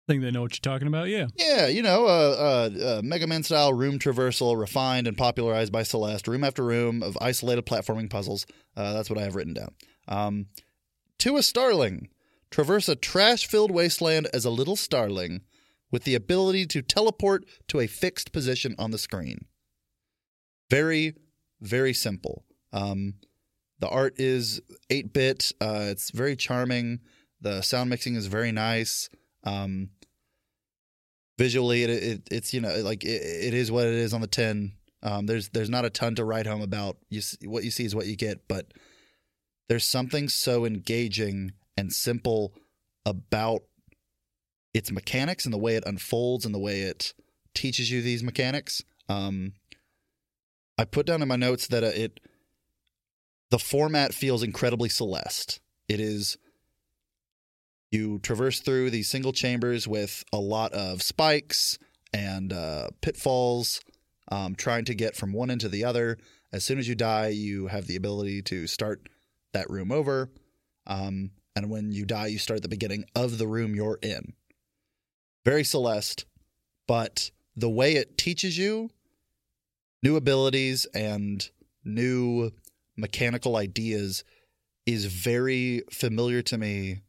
[0.08, 1.08] Think they know what you're talking about.
[1.08, 1.26] Yeah.
[1.36, 5.82] Yeah, you know, uh, uh, uh, Mega Man style room traversal, refined and popularized by
[5.84, 8.46] Celeste, room after room of isolated platforming puzzles.
[8.76, 9.74] Uh, that's what I have written down.
[10.08, 10.46] Um,
[11.18, 12.08] to a Starling,
[12.50, 15.42] traverse a trash filled wasteland as a little starling
[15.92, 19.44] with the ability to teleport to a fixed position on the screen.
[20.70, 21.14] Very,
[21.60, 22.44] very simple.
[22.72, 23.14] Um,
[23.78, 27.00] the art is 8 bit, uh, it's very charming.
[27.40, 29.08] The sound mixing is very nice.
[29.44, 29.90] Um,
[31.38, 34.26] visually it, it it's you know like it, it is what it is on the
[34.26, 34.72] tin
[35.02, 36.98] um there's there's not a ton to write home about.
[37.08, 38.74] You see, what you see is what you get but
[39.68, 42.52] there's something so engaging and simple
[43.06, 43.62] about
[44.74, 47.14] its mechanics and the way it unfolds and the way it
[47.54, 48.82] teaches you these mechanics.
[49.08, 49.52] Um
[50.76, 52.20] i put down in my notes that uh, it
[53.50, 55.60] the format feels incredibly celeste.
[55.88, 56.36] It is
[57.90, 61.78] you traverse through these single chambers with a lot of spikes
[62.12, 63.80] and uh, pitfalls,
[64.30, 66.18] um, trying to get from one end to the other.
[66.52, 69.08] As soon as you die, you have the ability to start
[69.52, 70.30] that room over.
[70.86, 74.34] Um, and when you die, you start at the beginning of the room you're in.
[75.44, 76.24] Very Celeste,
[76.86, 78.90] but the way it teaches you
[80.02, 81.50] new abilities and
[81.84, 82.50] new
[82.96, 84.24] mechanical ideas
[84.86, 87.00] is very familiar to me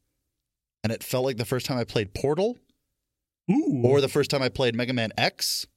[0.84, 2.58] and it felt like the first time I played Portal
[3.52, 3.82] Ooh.
[3.84, 5.68] or the first time I played Mega Man X,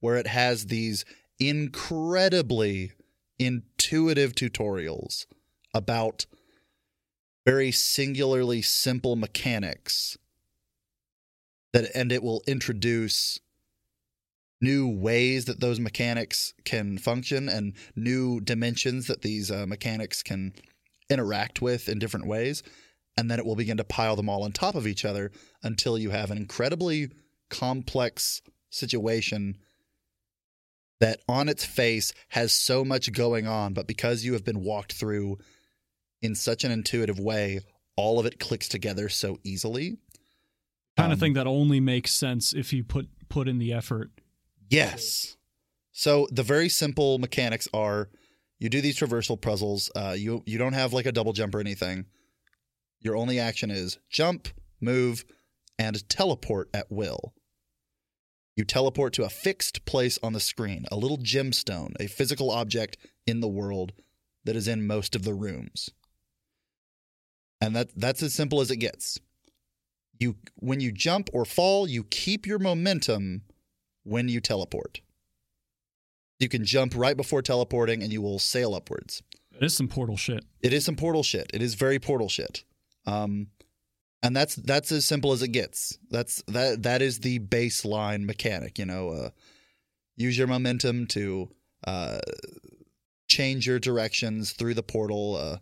[0.00, 1.04] where it has these
[1.38, 2.92] incredibly
[3.38, 5.26] intuitive tutorials
[5.74, 6.26] about
[7.44, 10.16] very singularly simple mechanics
[11.72, 13.40] that and it will introduce
[14.60, 20.54] new ways that those mechanics can function and new dimensions that these uh, mechanics can
[21.10, 22.62] interact with in different ways
[23.16, 25.30] and then it will begin to pile them all on top of each other
[25.62, 27.10] until you have an incredibly
[27.50, 29.56] complex situation
[31.00, 34.92] that on its face has so much going on but because you have been walked
[34.92, 35.36] through
[36.22, 37.60] in such an intuitive way
[37.96, 39.98] all of it clicks together so easily
[40.96, 44.10] kind of um, thing that only makes sense if you put put in the effort.
[44.68, 45.36] Yes.
[45.92, 48.08] So the very simple mechanics are
[48.58, 49.90] you do these traversal puzzles.
[49.94, 52.06] Uh, you you don't have like a double jump or anything.
[53.04, 54.48] Your only action is jump,
[54.80, 55.24] move,
[55.78, 57.34] and teleport at will.
[58.56, 62.96] You teleport to a fixed place on the screen, a little gemstone, a physical object
[63.26, 63.92] in the world
[64.44, 65.90] that is in most of the rooms.
[67.60, 69.18] And that that's as simple as it gets.
[70.18, 73.42] You when you jump or fall, you keep your momentum
[74.04, 75.00] when you teleport.
[76.38, 79.22] You can jump right before teleporting and you will sail upwards.
[79.56, 80.44] It is some portal shit.
[80.62, 81.50] It is some portal shit.
[81.54, 82.64] It is very portal shit.
[83.06, 83.48] Um,
[84.22, 85.98] and that's that's as simple as it gets.
[86.10, 88.78] That's that that is the baseline mechanic.
[88.78, 89.30] You know, uh,
[90.16, 91.50] use your momentum to
[91.86, 92.20] uh,
[93.28, 95.36] change your directions through the portal.
[95.36, 95.58] Uh,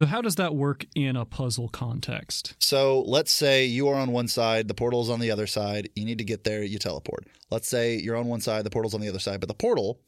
[0.00, 2.54] So how does that work in a puzzle context?
[2.58, 5.88] so let's say you are on one side, the portal is on the other side.
[5.94, 6.62] You need to get there.
[6.64, 7.26] You teleport.
[7.50, 10.00] Let's say you're on one side, the portal's on the other side, but the portal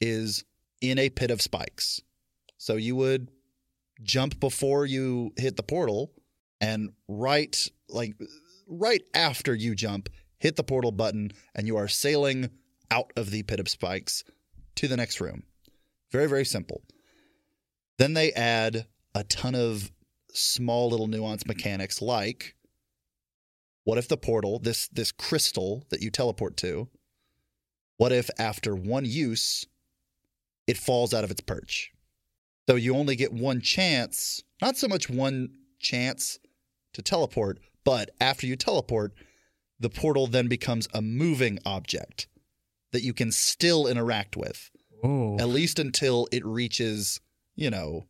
[0.00, 0.44] is
[0.80, 2.00] in a pit of spikes.
[2.58, 3.28] So you would
[4.02, 6.12] jump before you hit the portal
[6.60, 8.14] and right like
[8.66, 12.50] right after you jump, hit the portal button and you are sailing
[12.90, 14.24] out of the pit of spikes
[14.76, 15.42] to the next room.
[16.12, 16.82] Very very simple.
[17.98, 19.90] Then they add a ton of
[20.32, 22.54] small little nuance mechanics like
[23.84, 26.88] what if the portal, this this crystal that you teleport to,
[27.96, 29.66] what if after one use
[30.66, 31.92] it falls out of its perch?
[32.68, 35.50] So you only get one chance, not so much one
[35.80, 36.38] chance
[36.92, 39.12] to teleport, but after you teleport,
[39.78, 42.28] the portal then becomes a moving object
[42.92, 44.70] that you can still interact with,
[45.02, 47.20] Oh, at least until it reaches,
[47.56, 48.06] you know,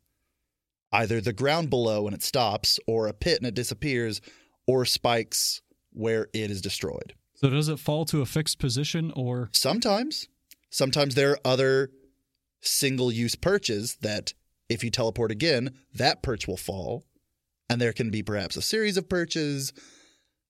[0.92, 4.20] either the ground below and it stops, or a pit and it disappears,
[4.66, 7.14] or spikes where it is destroyed.
[7.34, 9.48] so does it fall to a fixed position or?
[9.52, 10.28] Sometimes,
[10.70, 11.90] sometimes there are other
[12.60, 14.34] single use perches that
[14.70, 17.04] if you teleport again, that perch will fall.
[17.68, 19.72] And there can be perhaps a series of perches.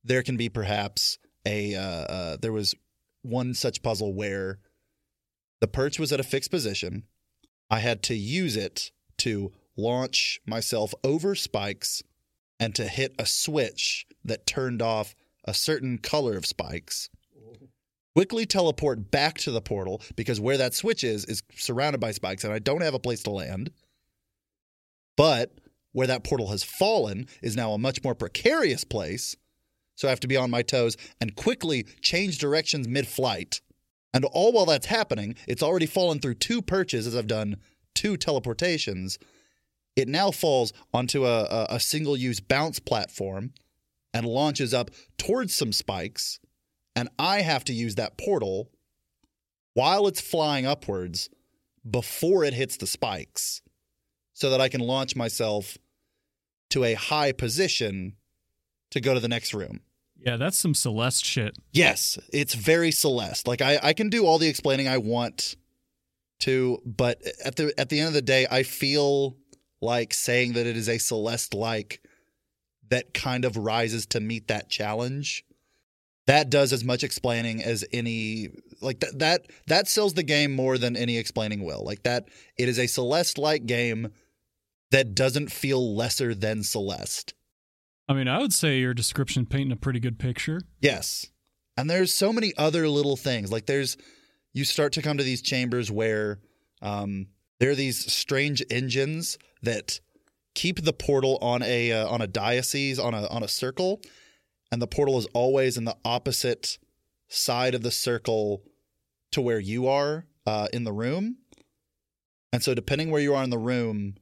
[0.04, 2.74] There can be perhaps a, uh, uh, there was
[3.22, 4.58] one such puzzle where
[5.60, 7.04] the perch was at a fixed position.
[7.70, 12.02] I had to use it to launch myself over spikes
[12.58, 15.14] and to hit a switch that turned off
[15.44, 17.08] a certain color of spikes
[18.14, 22.44] quickly teleport back to the portal because where that switch is is surrounded by spikes
[22.44, 23.70] and I don't have a place to land.
[25.20, 25.52] But
[25.92, 29.36] where that portal has fallen is now a much more precarious place.
[29.94, 33.60] So I have to be on my toes and quickly change directions mid flight.
[34.14, 37.58] And all while that's happening, it's already fallen through two perches as I've done
[37.94, 39.18] two teleportations.
[39.94, 43.52] It now falls onto a, a, single use bounce platform
[44.14, 46.40] and launches up towards some spikes
[46.96, 48.70] and I have to use that portal
[49.74, 51.28] while it's flying upwards
[51.88, 53.60] before it hits the spikes
[54.40, 55.76] so that I can launch myself
[56.70, 58.16] to a high position
[58.90, 59.80] to go to the next room.
[60.16, 61.56] Yeah, that's some Celeste shit.
[61.72, 63.46] Yes, it's very Celeste.
[63.46, 65.56] Like I, I can do all the explaining I want
[66.40, 69.36] to, but at the at the end of the day, I feel
[69.80, 72.02] like saying that it is a Celeste like
[72.88, 75.44] that kind of rises to meet that challenge.
[76.26, 78.48] That does as much explaining as any
[78.80, 81.84] like that that that sells the game more than any explaining will.
[81.84, 84.12] Like that it is a Celeste like game
[84.90, 87.34] that doesn't feel lesser than Celeste.
[88.08, 90.60] I mean, I would say your description painting a pretty good picture.
[90.80, 91.28] Yes.
[91.76, 93.52] And there's so many other little things.
[93.52, 93.96] Like there's
[94.52, 96.40] you start to come to these chambers where
[96.82, 97.28] um,
[97.60, 100.00] there are these strange engines that
[100.54, 104.00] keep the portal on a uh, on a diocese on a on a circle,
[104.72, 106.78] and the portal is always in the opposite
[107.28, 108.62] side of the circle
[109.30, 111.36] to where you are uh, in the room.
[112.52, 114.16] And so, depending where you are in the room,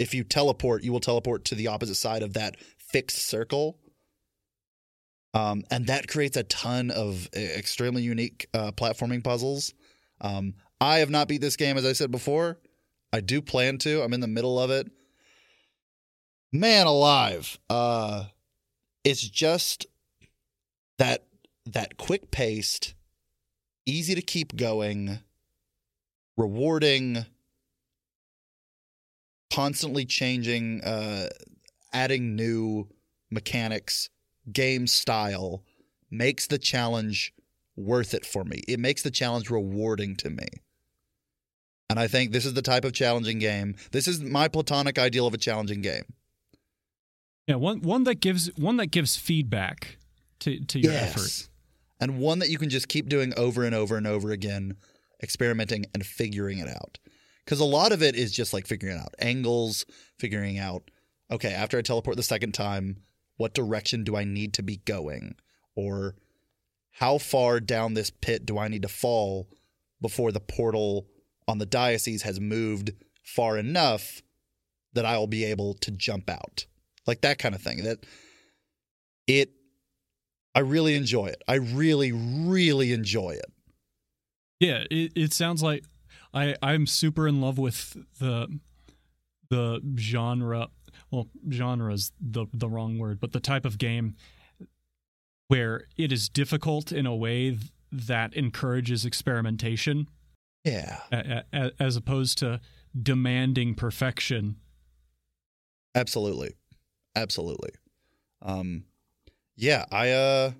[0.00, 3.78] if you teleport, you will teleport to the opposite side of that fixed circle.
[5.34, 9.74] Um, and that creates a ton of extremely unique uh, platforming puzzles.
[10.22, 12.58] Um, I have not beat this game, as I said before.
[13.12, 14.02] I do plan to.
[14.02, 14.90] I'm in the middle of it.
[16.50, 17.58] Man alive.
[17.68, 18.24] Uh,
[19.04, 19.86] it's just
[20.98, 21.26] that
[21.66, 22.94] that quick paced,
[23.84, 25.18] easy to keep going,
[26.38, 27.26] rewarding,
[29.52, 31.28] constantly changing, uh,
[31.92, 32.88] adding new
[33.30, 34.10] mechanics,
[34.52, 35.64] game style
[36.10, 37.32] makes the challenge
[37.76, 38.62] worth it for me.
[38.68, 40.46] It makes the challenge rewarding to me.
[41.88, 43.74] And I think this is the type of challenging game.
[43.90, 46.04] This is my platonic ideal of a challenging game.
[47.48, 49.98] Yeah, one one that gives one that gives feedback
[50.40, 51.48] to to your effort.
[52.00, 54.76] And one that you can just keep doing over and over and over again,
[55.22, 56.98] experimenting and figuring it out.
[57.44, 59.84] Because a lot of it is just like figuring out angles,
[60.18, 60.90] figuring out,
[61.30, 63.02] okay, after I teleport the second time,
[63.36, 65.34] what direction do I need to be going?
[65.74, 66.14] Or
[66.92, 69.48] how far down this pit do I need to fall
[70.00, 71.06] before the portal
[71.48, 74.22] on the diocese has moved far enough
[74.92, 76.66] that I will be able to jump out?
[77.06, 77.84] Like that kind of thing.
[77.84, 78.04] That
[79.26, 79.50] it
[80.54, 81.42] I really enjoy it.
[81.46, 83.52] I really, really enjoy it.
[84.58, 85.84] Yeah, it, it sounds like
[86.32, 88.58] I I'm super in love with the
[89.48, 90.68] the genre.
[91.10, 94.14] Well, genre is the the wrong word, but the type of game
[95.48, 97.58] where it is difficult in a way
[97.90, 100.06] that encourages experimentation,
[100.64, 101.00] Yeah.
[101.80, 102.60] as opposed to
[103.00, 104.56] demanding perfection.
[105.94, 106.54] Absolutely.
[107.16, 107.70] Absolutely.
[108.42, 108.84] Um
[109.56, 110.52] yeah, I uh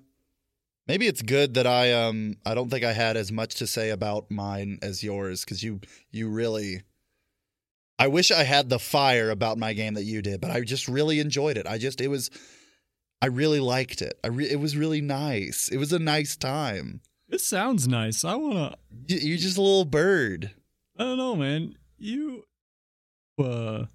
[0.91, 3.91] maybe it's good that I um I don't think I had as much to say
[3.91, 5.79] about mine as yours cuz you
[6.11, 6.81] you really
[7.97, 10.87] I wish I had the fire about my game that you did, but I just
[10.87, 11.65] really enjoyed it.
[11.65, 12.29] I just it was
[13.21, 14.19] I really liked it.
[14.21, 15.69] I re- it was really nice.
[15.69, 16.99] It was a nice time.
[17.29, 18.25] It sounds nice.
[18.25, 18.75] I wanna.
[19.07, 20.51] You, you're just a little bird.
[20.97, 21.75] I don't know, man.
[21.97, 22.43] You.
[23.39, 23.85] Uh,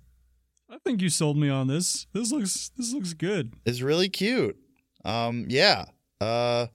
[0.71, 2.07] I think you sold me on this.
[2.15, 2.71] This looks.
[2.77, 3.53] This looks good.
[3.67, 4.57] It's really cute.
[5.05, 5.87] Um, yeah,
[6.21, 6.69] Uh,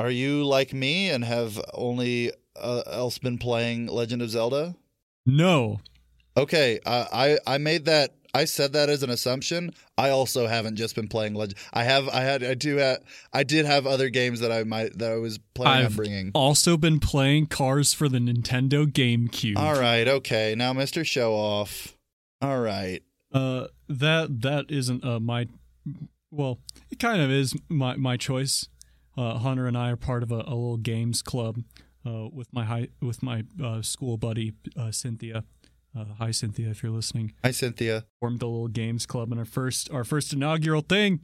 [0.00, 4.74] are you like me and have only uh, else been playing Legend of Zelda?
[5.26, 5.80] No.
[6.36, 8.14] Okay, uh, I I made that.
[8.32, 9.72] I said that as an assumption.
[9.98, 11.58] I also haven't just been playing Legend.
[11.72, 12.08] I have.
[12.08, 12.42] I had.
[12.42, 12.76] I do.
[12.76, 13.00] Have,
[13.32, 16.30] I did have other games that I might that I was planning I've bringing.
[16.34, 19.58] also been playing Cars for the Nintendo GameCube.
[19.58, 20.08] All right.
[20.08, 20.54] Okay.
[20.56, 21.96] Now, Mister Show Off.
[22.40, 23.02] All right.
[23.34, 25.46] Uh, that that isn't uh my.
[26.30, 28.68] Well, it kind of is my my choice.
[29.16, 31.62] Uh, Hunter and I are part of a, a little games club.
[32.06, 35.44] Uh, with my high with my uh, school buddy uh, Cynthia.
[35.94, 37.32] Uh, hi Cynthia, if you're listening.
[37.44, 38.04] Hi, Cynthia.
[38.20, 41.20] Formed the little games club, and our first our first inaugural thing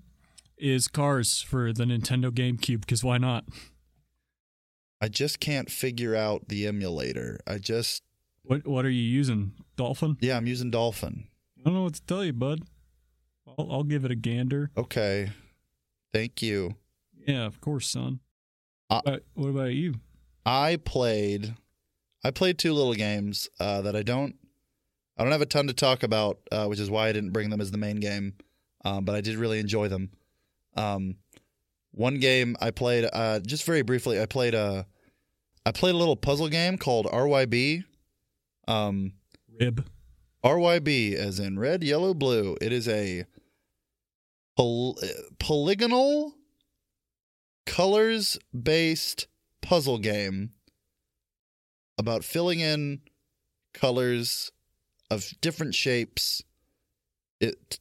[0.59, 2.81] is Cars for the Nintendo GameCube.
[2.81, 3.45] Because why not?
[5.01, 7.41] I just can't figure out the emulator.
[7.47, 8.03] I just.
[8.43, 9.53] What what are you using?
[9.77, 10.17] Dolphin?
[10.21, 11.29] Yeah, I'm using Dolphin.
[11.59, 12.63] I don't know what to tell you, bud.
[13.47, 14.71] I'll, I'll give it a gander.
[14.77, 15.31] Okay.
[16.13, 16.77] Thank you.
[17.27, 18.21] Yeah, of course, son.
[18.89, 19.95] Uh, But what about you?
[20.45, 21.55] I played
[22.25, 24.37] I played two little games uh, that I don't
[25.17, 27.51] I don't have a ton to talk about, uh, which is why I didn't bring
[27.51, 28.35] them as the main game.
[28.85, 30.11] Um, but I did really enjoy them.
[30.77, 31.17] Um,
[31.93, 34.21] one game I played uh, just very briefly.
[34.21, 34.87] I played a
[35.65, 37.83] I played a little puzzle game called RYB.
[38.69, 39.15] Um,
[39.59, 39.85] Rib.
[40.45, 42.57] RYB as in red, yellow, blue.
[42.61, 43.25] It is a
[44.57, 45.09] poly-
[45.41, 46.35] polygonal
[47.67, 49.27] colors based
[49.61, 50.53] puzzle game
[51.99, 53.01] about filling in
[53.75, 54.53] colors
[55.11, 56.43] of different shapes
[57.41, 57.79] it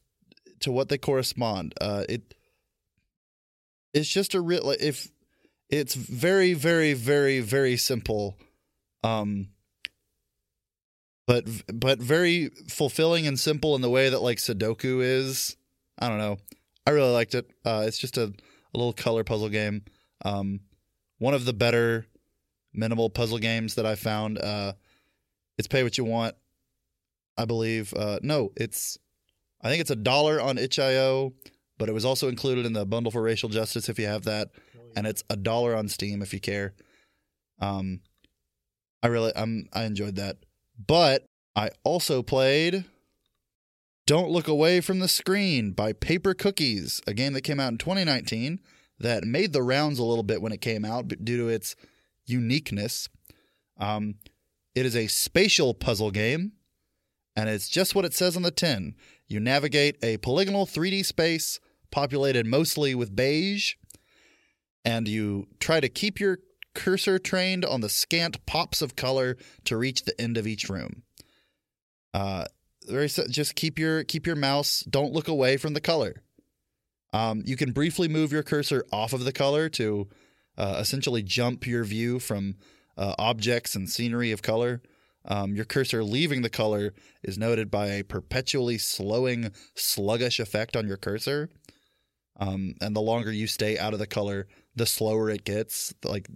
[0.60, 1.74] to what they correspond.
[1.80, 2.34] Uh, it
[3.94, 5.10] it's just a real if
[5.70, 8.38] it's very very very very simple
[9.04, 9.48] um
[11.28, 15.58] but but very fulfilling and simple in the way that like Sudoku is.
[15.98, 16.38] I don't know.
[16.86, 17.50] I really liked it.
[17.66, 18.34] Uh, it's just a,
[18.76, 19.84] a little color puzzle game.
[20.23, 20.59] Um,
[21.17, 22.05] one of the better
[22.73, 24.38] minimal puzzle games that I found.
[24.38, 24.73] Uh,
[25.57, 26.36] it's pay what you want,
[27.38, 27.93] I believe.
[27.93, 28.97] Uh, no, it's
[29.61, 31.34] I think it's a dollar on itch.io,
[31.78, 34.49] but it was also included in the bundle for racial justice if you have that,
[34.95, 36.73] and it's a dollar on Steam if you care.
[37.59, 38.01] Um,
[39.01, 40.38] I really I'm I enjoyed that.
[40.86, 42.84] But I also played
[44.08, 47.80] Don't Look Away from the Screen by Paper Cookies, a game that came out in
[47.80, 48.60] 2019
[48.99, 51.76] that made the rounds a little bit when it came out due to its
[52.28, 53.10] uniqueness.
[53.80, 54.16] Um,
[54.76, 56.51] it is a spatial puzzle game,
[57.36, 58.93] and it's just what it says on the tin.
[59.28, 63.74] You navigate a polygonal 3D space populated mostly with beige,
[64.86, 66.38] and you try to keep your
[66.76, 71.01] cursor trained on the scant pops of color to reach the end of each room.
[72.14, 72.45] Uh,
[72.90, 74.82] very just keep your keep your mouse.
[74.90, 76.22] Don't look away from the color.
[77.14, 80.10] Um, you can briefly move your cursor off of the color to
[80.58, 82.56] uh, essentially jump your view from
[82.98, 84.82] uh, objects and scenery of color.
[85.28, 90.88] Um, your cursor leaving the color is noted by a perpetually slowing, sluggish effect on
[90.88, 91.50] your cursor.
[92.38, 95.94] Um, and the longer you stay out of the color, the slower it gets.
[96.04, 96.28] Like,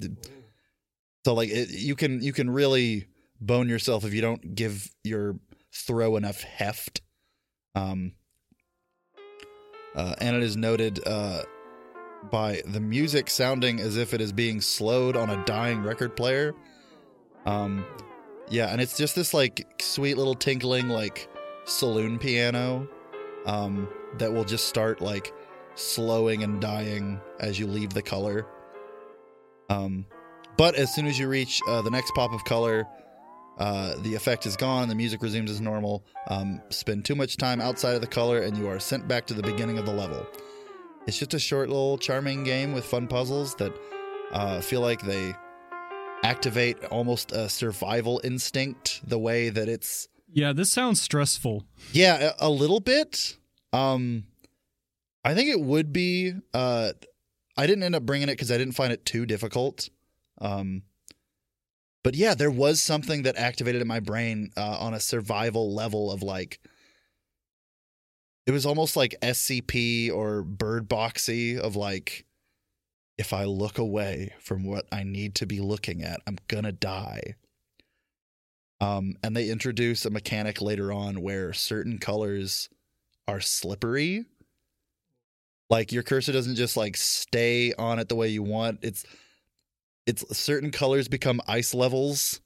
[1.25, 3.07] so like it, you can you can really
[3.41, 5.35] bone yourself if you don't give your
[5.73, 7.01] throw enough heft.
[7.75, 8.13] Um,
[9.95, 11.43] uh, and it is noted uh,
[12.31, 16.53] by the music sounding as if it is being slowed on a dying record player.
[17.45, 17.85] Um,
[18.49, 21.29] yeah, and it's just this like sweet little tinkling like
[21.65, 22.87] saloon piano
[23.45, 25.33] um, that will just start like
[25.75, 28.45] slowing and dying as you leave the color.
[29.69, 30.05] Um,
[30.57, 32.85] but as soon as you reach uh, the next pop of color,
[33.59, 34.87] uh, the effect is gone.
[34.89, 36.05] The music resumes as normal.
[36.27, 39.33] Um, spend too much time outside of the color, and you are sent back to
[39.33, 40.25] the beginning of the level.
[41.07, 43.73] It's just a short, little, charming game with fun puzzles that
[44.31, 45.33] uh, feel like they
[46.23, 49.01] activate almost a survival instinct.
[49.07, 51.65] The way that it's Yeah, this sounds stressful.
[51.91, 53.37] yeah, a, a little bit.
[53.73, 54.25] Um,
[55.23, 56.33] I think it would be.
[56.53, 56.91] Uh,
[57.57, 59.89] I didn't end up bringing it because I didn't find it too difficult.
[60.39, 60.83] Um,
[62.03, 66.11] but yeah, there was something that activated in my brain uh, on a survival level
[66.11, 66.59] of like.
[68.45, 72.25] It was almost like SCP or Bird Boxy of like,
[73.17, 77.35] if I look away from what I need to be looking at, I'm gonna die.
[78.81, 82.69] Um, and they introduce a mechanic later on where certain colors
[83.27, 84.25] are slippery.
[85.69, 88.79] Like your cursor doesn't just like stay on it the way you want.
[88.81, 89.05] It's
[90.09, 92.41] it's certain colors become ice levels,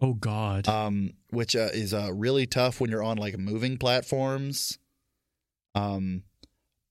[0.00, 0.68] Oh God.
[0.68, 4.78] um, which uh, is uh, really tough when you're on like moving platforms.
[5.74, 6.22] Um,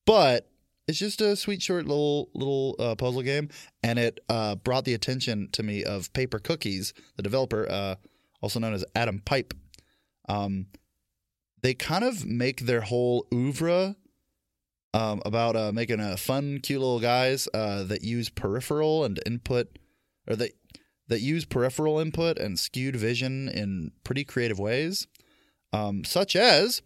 [0.05, 0.49] but
[0.87, 3.49] it's just a sweet, short little little uh, puzzle game,
[3.83, 7.95] and it uh, brought the attention to me of Paper Cookies, the developer, uh,
[8.41, 9.53] also known as Adam Pype.
[10.29, 10.67] Um,
[11.61, 13.95] they kind of make their whole oeuvre
[14.93, 19.67] um, about uh, making a fun, cute little guys uh, that use peripheral and input,
[20.27, 20.51] or that
[21.07, 25.07] that use peripheral input and skewed vision in pretty creative ways,
[25.71, 26.81] um, such as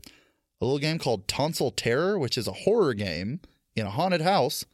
[0.62, 3.40] a little game called Tonsil Terror, which is a horror game
[3.76, 4.66] in a haunted house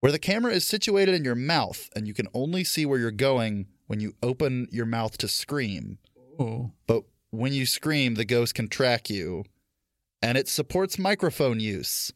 [0.00, 3.10] where the camera is situated in your mouth and you can only see where you're
[3.10, 5.98] going when you open your mouth to scream.
[6.38, 6.72] Oh.
[6.86, 9.44] But when you scream, the ghost can track you.
[10.20, 12.12] And it supports microphone use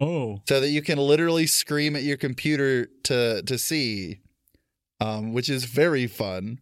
[0.00, 0.40] Oh.
[0.48, 4.20] so that you can literally scream at your computer to to see,
[5.00, 6.60] um, which is very fun.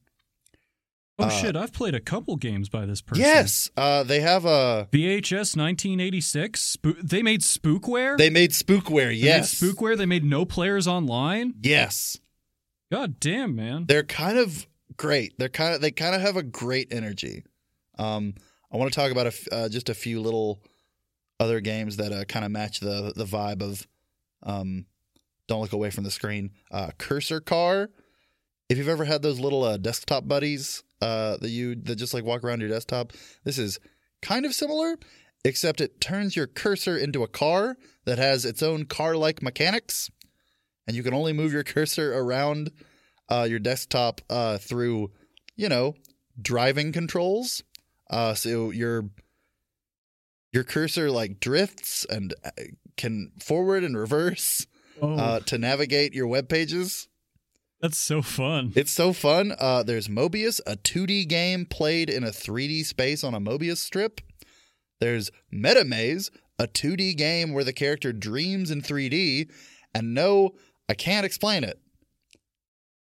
[1.19, 1.57] Oh Uh, shit!
[1.57, 3.25] I've played a couple games by this person.
[3.25, 4.87] Yes, uh, they have a.
[4.93, 6.77] VHS 1986.
[6.77, 8.19] Spo- they made Spookware.
[8.19, 9.09] They made spookware.
[9.09, 9.97] They Yes, made Spookware.
[9.97, 11.55] They made no players online.
[11.63, 12.19] Yes,
[12.93, 13.87] God damn, man.
[13.87, 14.67] they're kind of
[14.99, 15.39] great.
[15.39, 17.45] They're kind of they kind of have a great energy.
[17.99, 18.35] Um,
[18.71, 20.61] I want to talk about a f- uh, just a few little
[21.41, 23.87] other games that uh, kind of match the the vibe of
[24.43, 24.85] um,
[25.49, 26.51] don't look away from the screen.
[26.71, 27.89] Uh, Cursor Car.
[28.69, 32.25] If you've ever had those little uh, desktop buddies uh, that you that just like
[32.25, 33.13] walk around your desktop,
[33.45, 33.79] this is
[34.23, 34.99] kind of similar,
[35.45, 40.11] except it turns your cursor into a car that has its own car-like mechanics,
[40.87, 42.71] and you can only move your cursor around
[43.29, 45.13] uh, your desktop uh, through,
[45.57, 45.95] you know,
[46.41, 47.63] driving controls.
[48.11, 49.11] Uh, so your
[50.53, 52.51] your cursor like drifts and uh,
[52.97, 54.67] can forward and reverse
[55.03, 57.09] Oh, uh, to navigate your web pages.
[57.81, 58.73] That's so fun.
[58.75, 59.55] It's so fun.
[59.59, 64.21] Uh, there's Mobius, a 2D game played in a 3D space on a Mobius strip.
[65.01, 69.51] There's Meta Maze, a 2D game where the character dreams in 3D.
[69.95, 70.55] And no,
[70.89, 71.79] I can't explain it.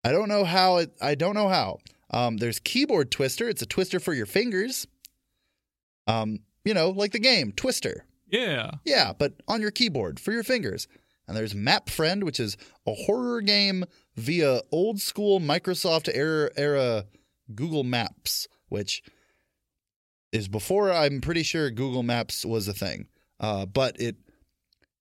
[0.04, 0.92] I don't know how it.
[1.00, 1.78] I don't know how.
[2.10, 3.48] Um, there's Keyboard Twister.
[3.48, 4.86] It's a twister for your fingers.
[6.06, 8.04] Um, you know, like the game Twister.
[8.28, 8.72] Yeah.
[8.84, 10.88] Yeah, but on your keyboard for your fingers.
[11.28, 12.56] And there's Map Friend, which is
[12.86, 13.84] a horror game
[14.16, 17.06] via old school Microsoft era, era
[17.54, 19.02] Google Maps, which
[20.32, 23.06] is before I'm pretty sure Google Maps was a thing.
[23.38, 24.16] Uh, but it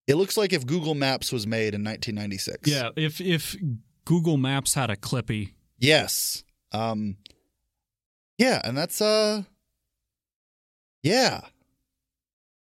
[0.08, 2.70] it looks like if Google Maps was made in 1996.
[2.70, 2.90] Yeah.
[2.96, 3.56] If if
[4.06, 6.44] Google Maps had a Clippy, Yes.
[6.72, 7.18] Um
[8.38, 9.44] Yeah, and that's uh
[11.04, 11.42] Yeah.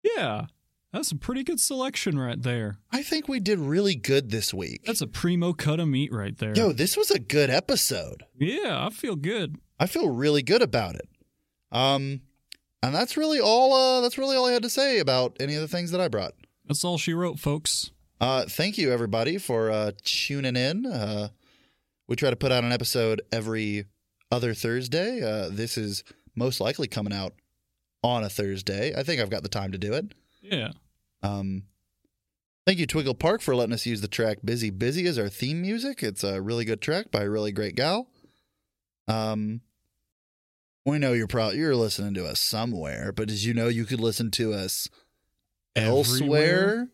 [0.03, 0.45] yeah,
[0.91, 2.77] that's a pretty good selection right there.
[2.91, 4.83] I think we did really good this week.
[4.85, 6.53] That's a primo cut of meat right there.
[6.55, 8.23] Yo, this was a good episode.
[8.37, 9.57] Yeah, I feel good.
[9.79, 11.09] I feel really good about it.
[11.71, 12.21] Um,
[12.81, 13.73] and that's really all.
[13.73, 16.07] Uh, that's really all I had to say about any of the things that I
[16.07, 16.33] brought.
[16.67, 17.91] That's all she wrote, folks.
[18.21, 20.85] Uh, thank you everybody for uh, tuning in.
[20.85, 21.29] Uh,
[22.07, 23.85] we try to put out an episode every
[24.31, 25.21] other Thursday.
[25.21, 26.03] Uh, this is
[26.35, 27.33] most likely coming out
[28.03, 28.93] on a Thursday.
[28.95, 30.13] I think I've got the time to do it.
[30.41, 30.71] Yeah.
[31.21, 31.63] Um,
[32.65, 35.61] thank you, Twinkle Park, for letting us use the track "Busy Busy" as our theme
[35.61, 36.03] music.
[36.03, 38.09] It's a really good track by a really great gal.
[39.07, 39.61] Um,
[40.85, 43.99] we know you're probably you're listening to us somewhere, but did you know you could
[43.99, 44.87] listen to us
[45.75, 46.87] elsewhere,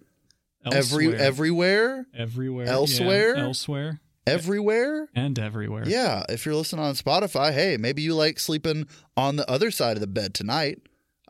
[0.66, 3.36] every everywhere, everywhere, elsewhere?
[3.36, 5.08] yeah, elsewhere, everywhere?
[5.16, 5.84] and everywhere.
[5.86, 9.98] Yeah, if you're listening on Spotify, hey, maybe you like sleeping on the other side
[9.98, 10.80] of the bed tonight.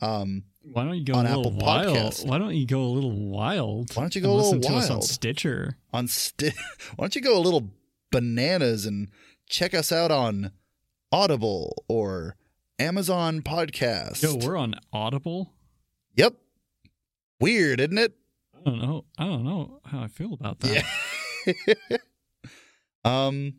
[0.01, 1.95] Um, Why don't you go On a little Apple wild?
[1.95, 2.26] Podcast.
[2.28, 3.95] Why don't you go a little wild?
[3.95, 5.01] Why don't you go a little listen to us on?
[5.01, 5.78] Stitcher?
[5.93, 6.53] on sti-
[6.95, 7.70] why don't you go a little
[8.11, 9.09] bananas and
[9.47, 10.51] check us out on
[11.11, 12.36] Audible or
[12.80, 14.24] Amazon Podcast?
[14.24, 15.53] Yo, we're on Audible.
[16.16, 16.34] yep.
[17.39, 18.13] Weird, isn't it?
[18.55, 19.05] I don't know.
[19.18, 20.84] I don't know how I feel about that.
[21.45, 21.97] Yeah.
[23.05, 23.53] um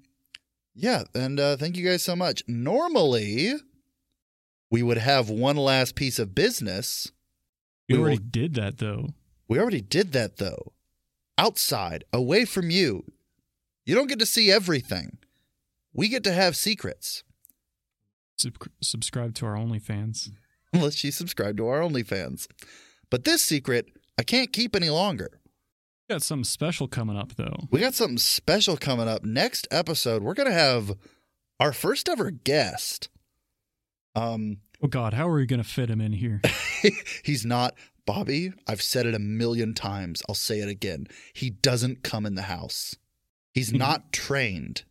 [0.74, 2.42] yeah, and uh thank you guys so much.
[2.48, 3.52] Normally
[4.70, 7.12] we would have one last piece of business.
[7.88, 9.08] we we already will- did that though.
[9.48, 10.72] We already did that though.
[11.38, 13.04] Outside, away from you.
[13.84, 15.18] You don't get to see everything.
[15.92, 17.22] We get to have secrets.
[18.38, 20.30] Sub- subscribe to our OnlyFans.
[20.72, 22.48] unless you subscribe to our OnlyFans.
[23.10, 23.86] But this secret,
[24.18, 25.40] I can't keep any longer.
[26.08, 27.68] We got something special coming up though.
[27.70, 29.24] We got something special coming up.
[29.24, 30.92] Next episode, we're going to have
[31.60, 33.08] our first ever guest.
[34.16, 36.40] Um, Oh God, how are we gonna fit him in here?
[37.24, 37.74] he's not
[38.06, 38.52] Bobby.
[38.66, 40.22] I've said it a million times.
[40.28, 41.06] I'll say it again.
[41.34, 42.94] He doesn't come in the house.
[43.54, 43.78] He's Mhm.
[43.78, 44.84] not trained.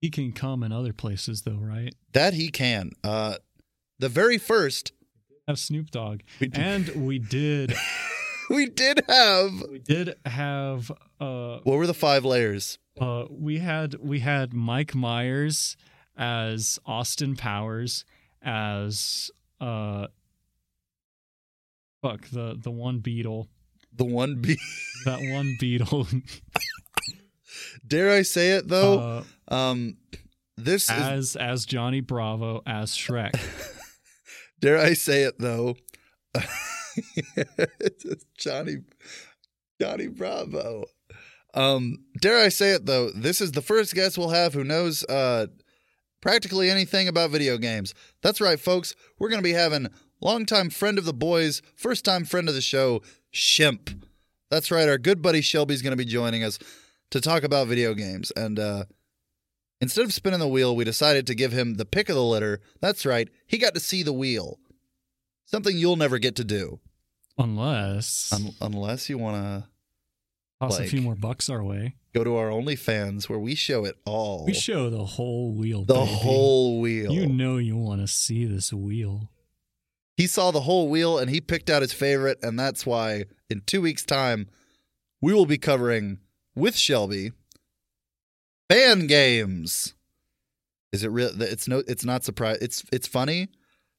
[0.00, 1.94] he can come in other places though, right?
[2.12, 2.90] That he can.
[3.04, 3.36] Uh,
[4.00, 4.92] the very first,
[5.46, 7.74] Have Snoop Dogg, we, and we did
[8.50, 9.52] we did have.
[9.70, 10.90] We did have
[11.20, 12.78] uh What were the five layers?
[13.00, 15.76] uh we had we had Mike Myers
[16.16, 18.04] as Austin Powers
[18.42, 20.06] as uh
[22.02, 23.48] fuck the the one beetle
[23.94, 24.56] The one B.
[25.04, 26.06] that one beetle
[27.86, 29.24] Dare I say it though?
[29.48, 29.96] uh, um,
[30.56, 30.90] this is.
[30.90, 33.32] as as Johnny Bravo as Shrek.
[34.60, 35.76] Dare I say it though?
[38.38, 38.76] Johnny,
[39.80, 40.84] Johnny Bravo.
[41.54, 43.10] Um, dare I say it though?
[43.10, 45.46] This is the first guest we'll have who knows uh,
[46.22, 47.92] practically anything about video games.
[48.22, 48.94] That's right, folks.
[49.18, 49.88] We're going to be having
[50.22, 53.02] longtime friend of the boys, first time friend of the show,
[53.34, 54.02] Shemp.
[54.50, 54.88] That's right.
[54.88, 56.58] Our good buddy Shelby's going to be joining us
[57.10, 58.30] to talk about video games.
[58.36, 58.84] And uh,
[59.80, 62.60] instead of spinning the wheel, we decided to give him the pick of the litter.
[62.80, 63.28] That's right.
[63.46, 64.58] He got to see the wheel.
[65.46, 66.80] Something you'll never get to do.
[67.38, 69.68] Unless Un- unless you want to
[70.60, 71.96] toss a few more bucks our way.
[72.14, 74.44] Go to our OnlyFans where we show it all.
[74.46, 75.84] We show the whole wheel.
[75.84, 76.06] the baby.
[76.12, 77.12] whole wheel.
[77.12, 79.30] You know you want to see this wheel.
[80.16, 83.62] he saw the whole wheel and he picked out his favorite, and that's why in
[83.66, 84.48] two weeks' time
[85.20, 86.18] we will be covering
[86.54, 87.32] with Shelby
[88.68, 89.94] fan games.
[90.92, 91.30] Is it real?
[91.40, 91.82] It's no.
[91.86, 92.58] It's not surprise.
[92.60, 93.48] It's it's funny.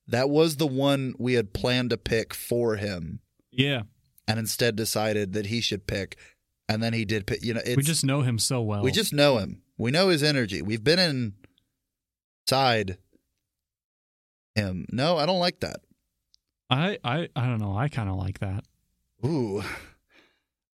[0.07, 3.83] That was the one we had planned to pick for him, Yeah,
[4.27, 6.17] and instead decided that he should pick,
[6.69, 7.29] and then he did.
[7.41, 8.83] You know, it's, we just know him so well.
[8.83, 9.61] We just know him.
[9.77, 10.61] We know his energy.
[10.61, 11.33] We've been
[12.47, 12.97] inside
[14.55, 14.85] him.
[14.91, 15.77] No, I don't like that.
[16.69, 17.75] I I I don't know.
[17.77, 18.63] I kind of like that.
[19.25, 19.63] Ooh.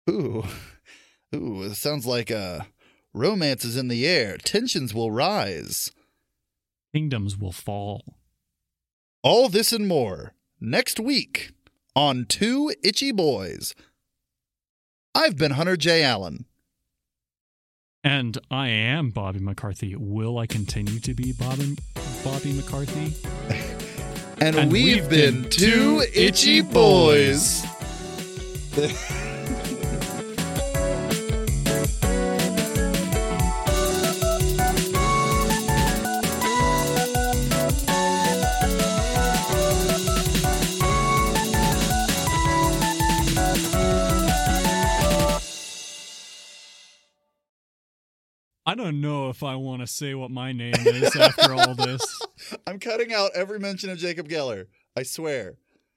[0.09, 0.43] Ooh.
[1.35, 1.63] Ooh.
[1.63, 2.61] It sounds like uh
[3.13, 4.37] romance is in the air.
[4.37, 5.91] Tensions will rise.
[6.93, 8.15] Kingdoms will fall.
[9.21, 11.51] All this and more next week
[11.95, 13.75] on Two Itchy Boys.
[15.15, 16.03] I've been Hunter J.
[16.03, 16.45] Allen.
[18.03, 19.95] And I am Bobby McCarthy.
[19.95, 21.77] Will I continue to be Bobby
[22.23, 23.15] Bobby McCarthy?
[24.41, 27.65] And, And we've, been, Two Itchy Boys.
[48.69, 52.03] I don't know if I want to say what my name is after all this.
[52.67, 54.67] I'm cutting out every mention of Jacob Geller.
[54.95, 55.55] I swear.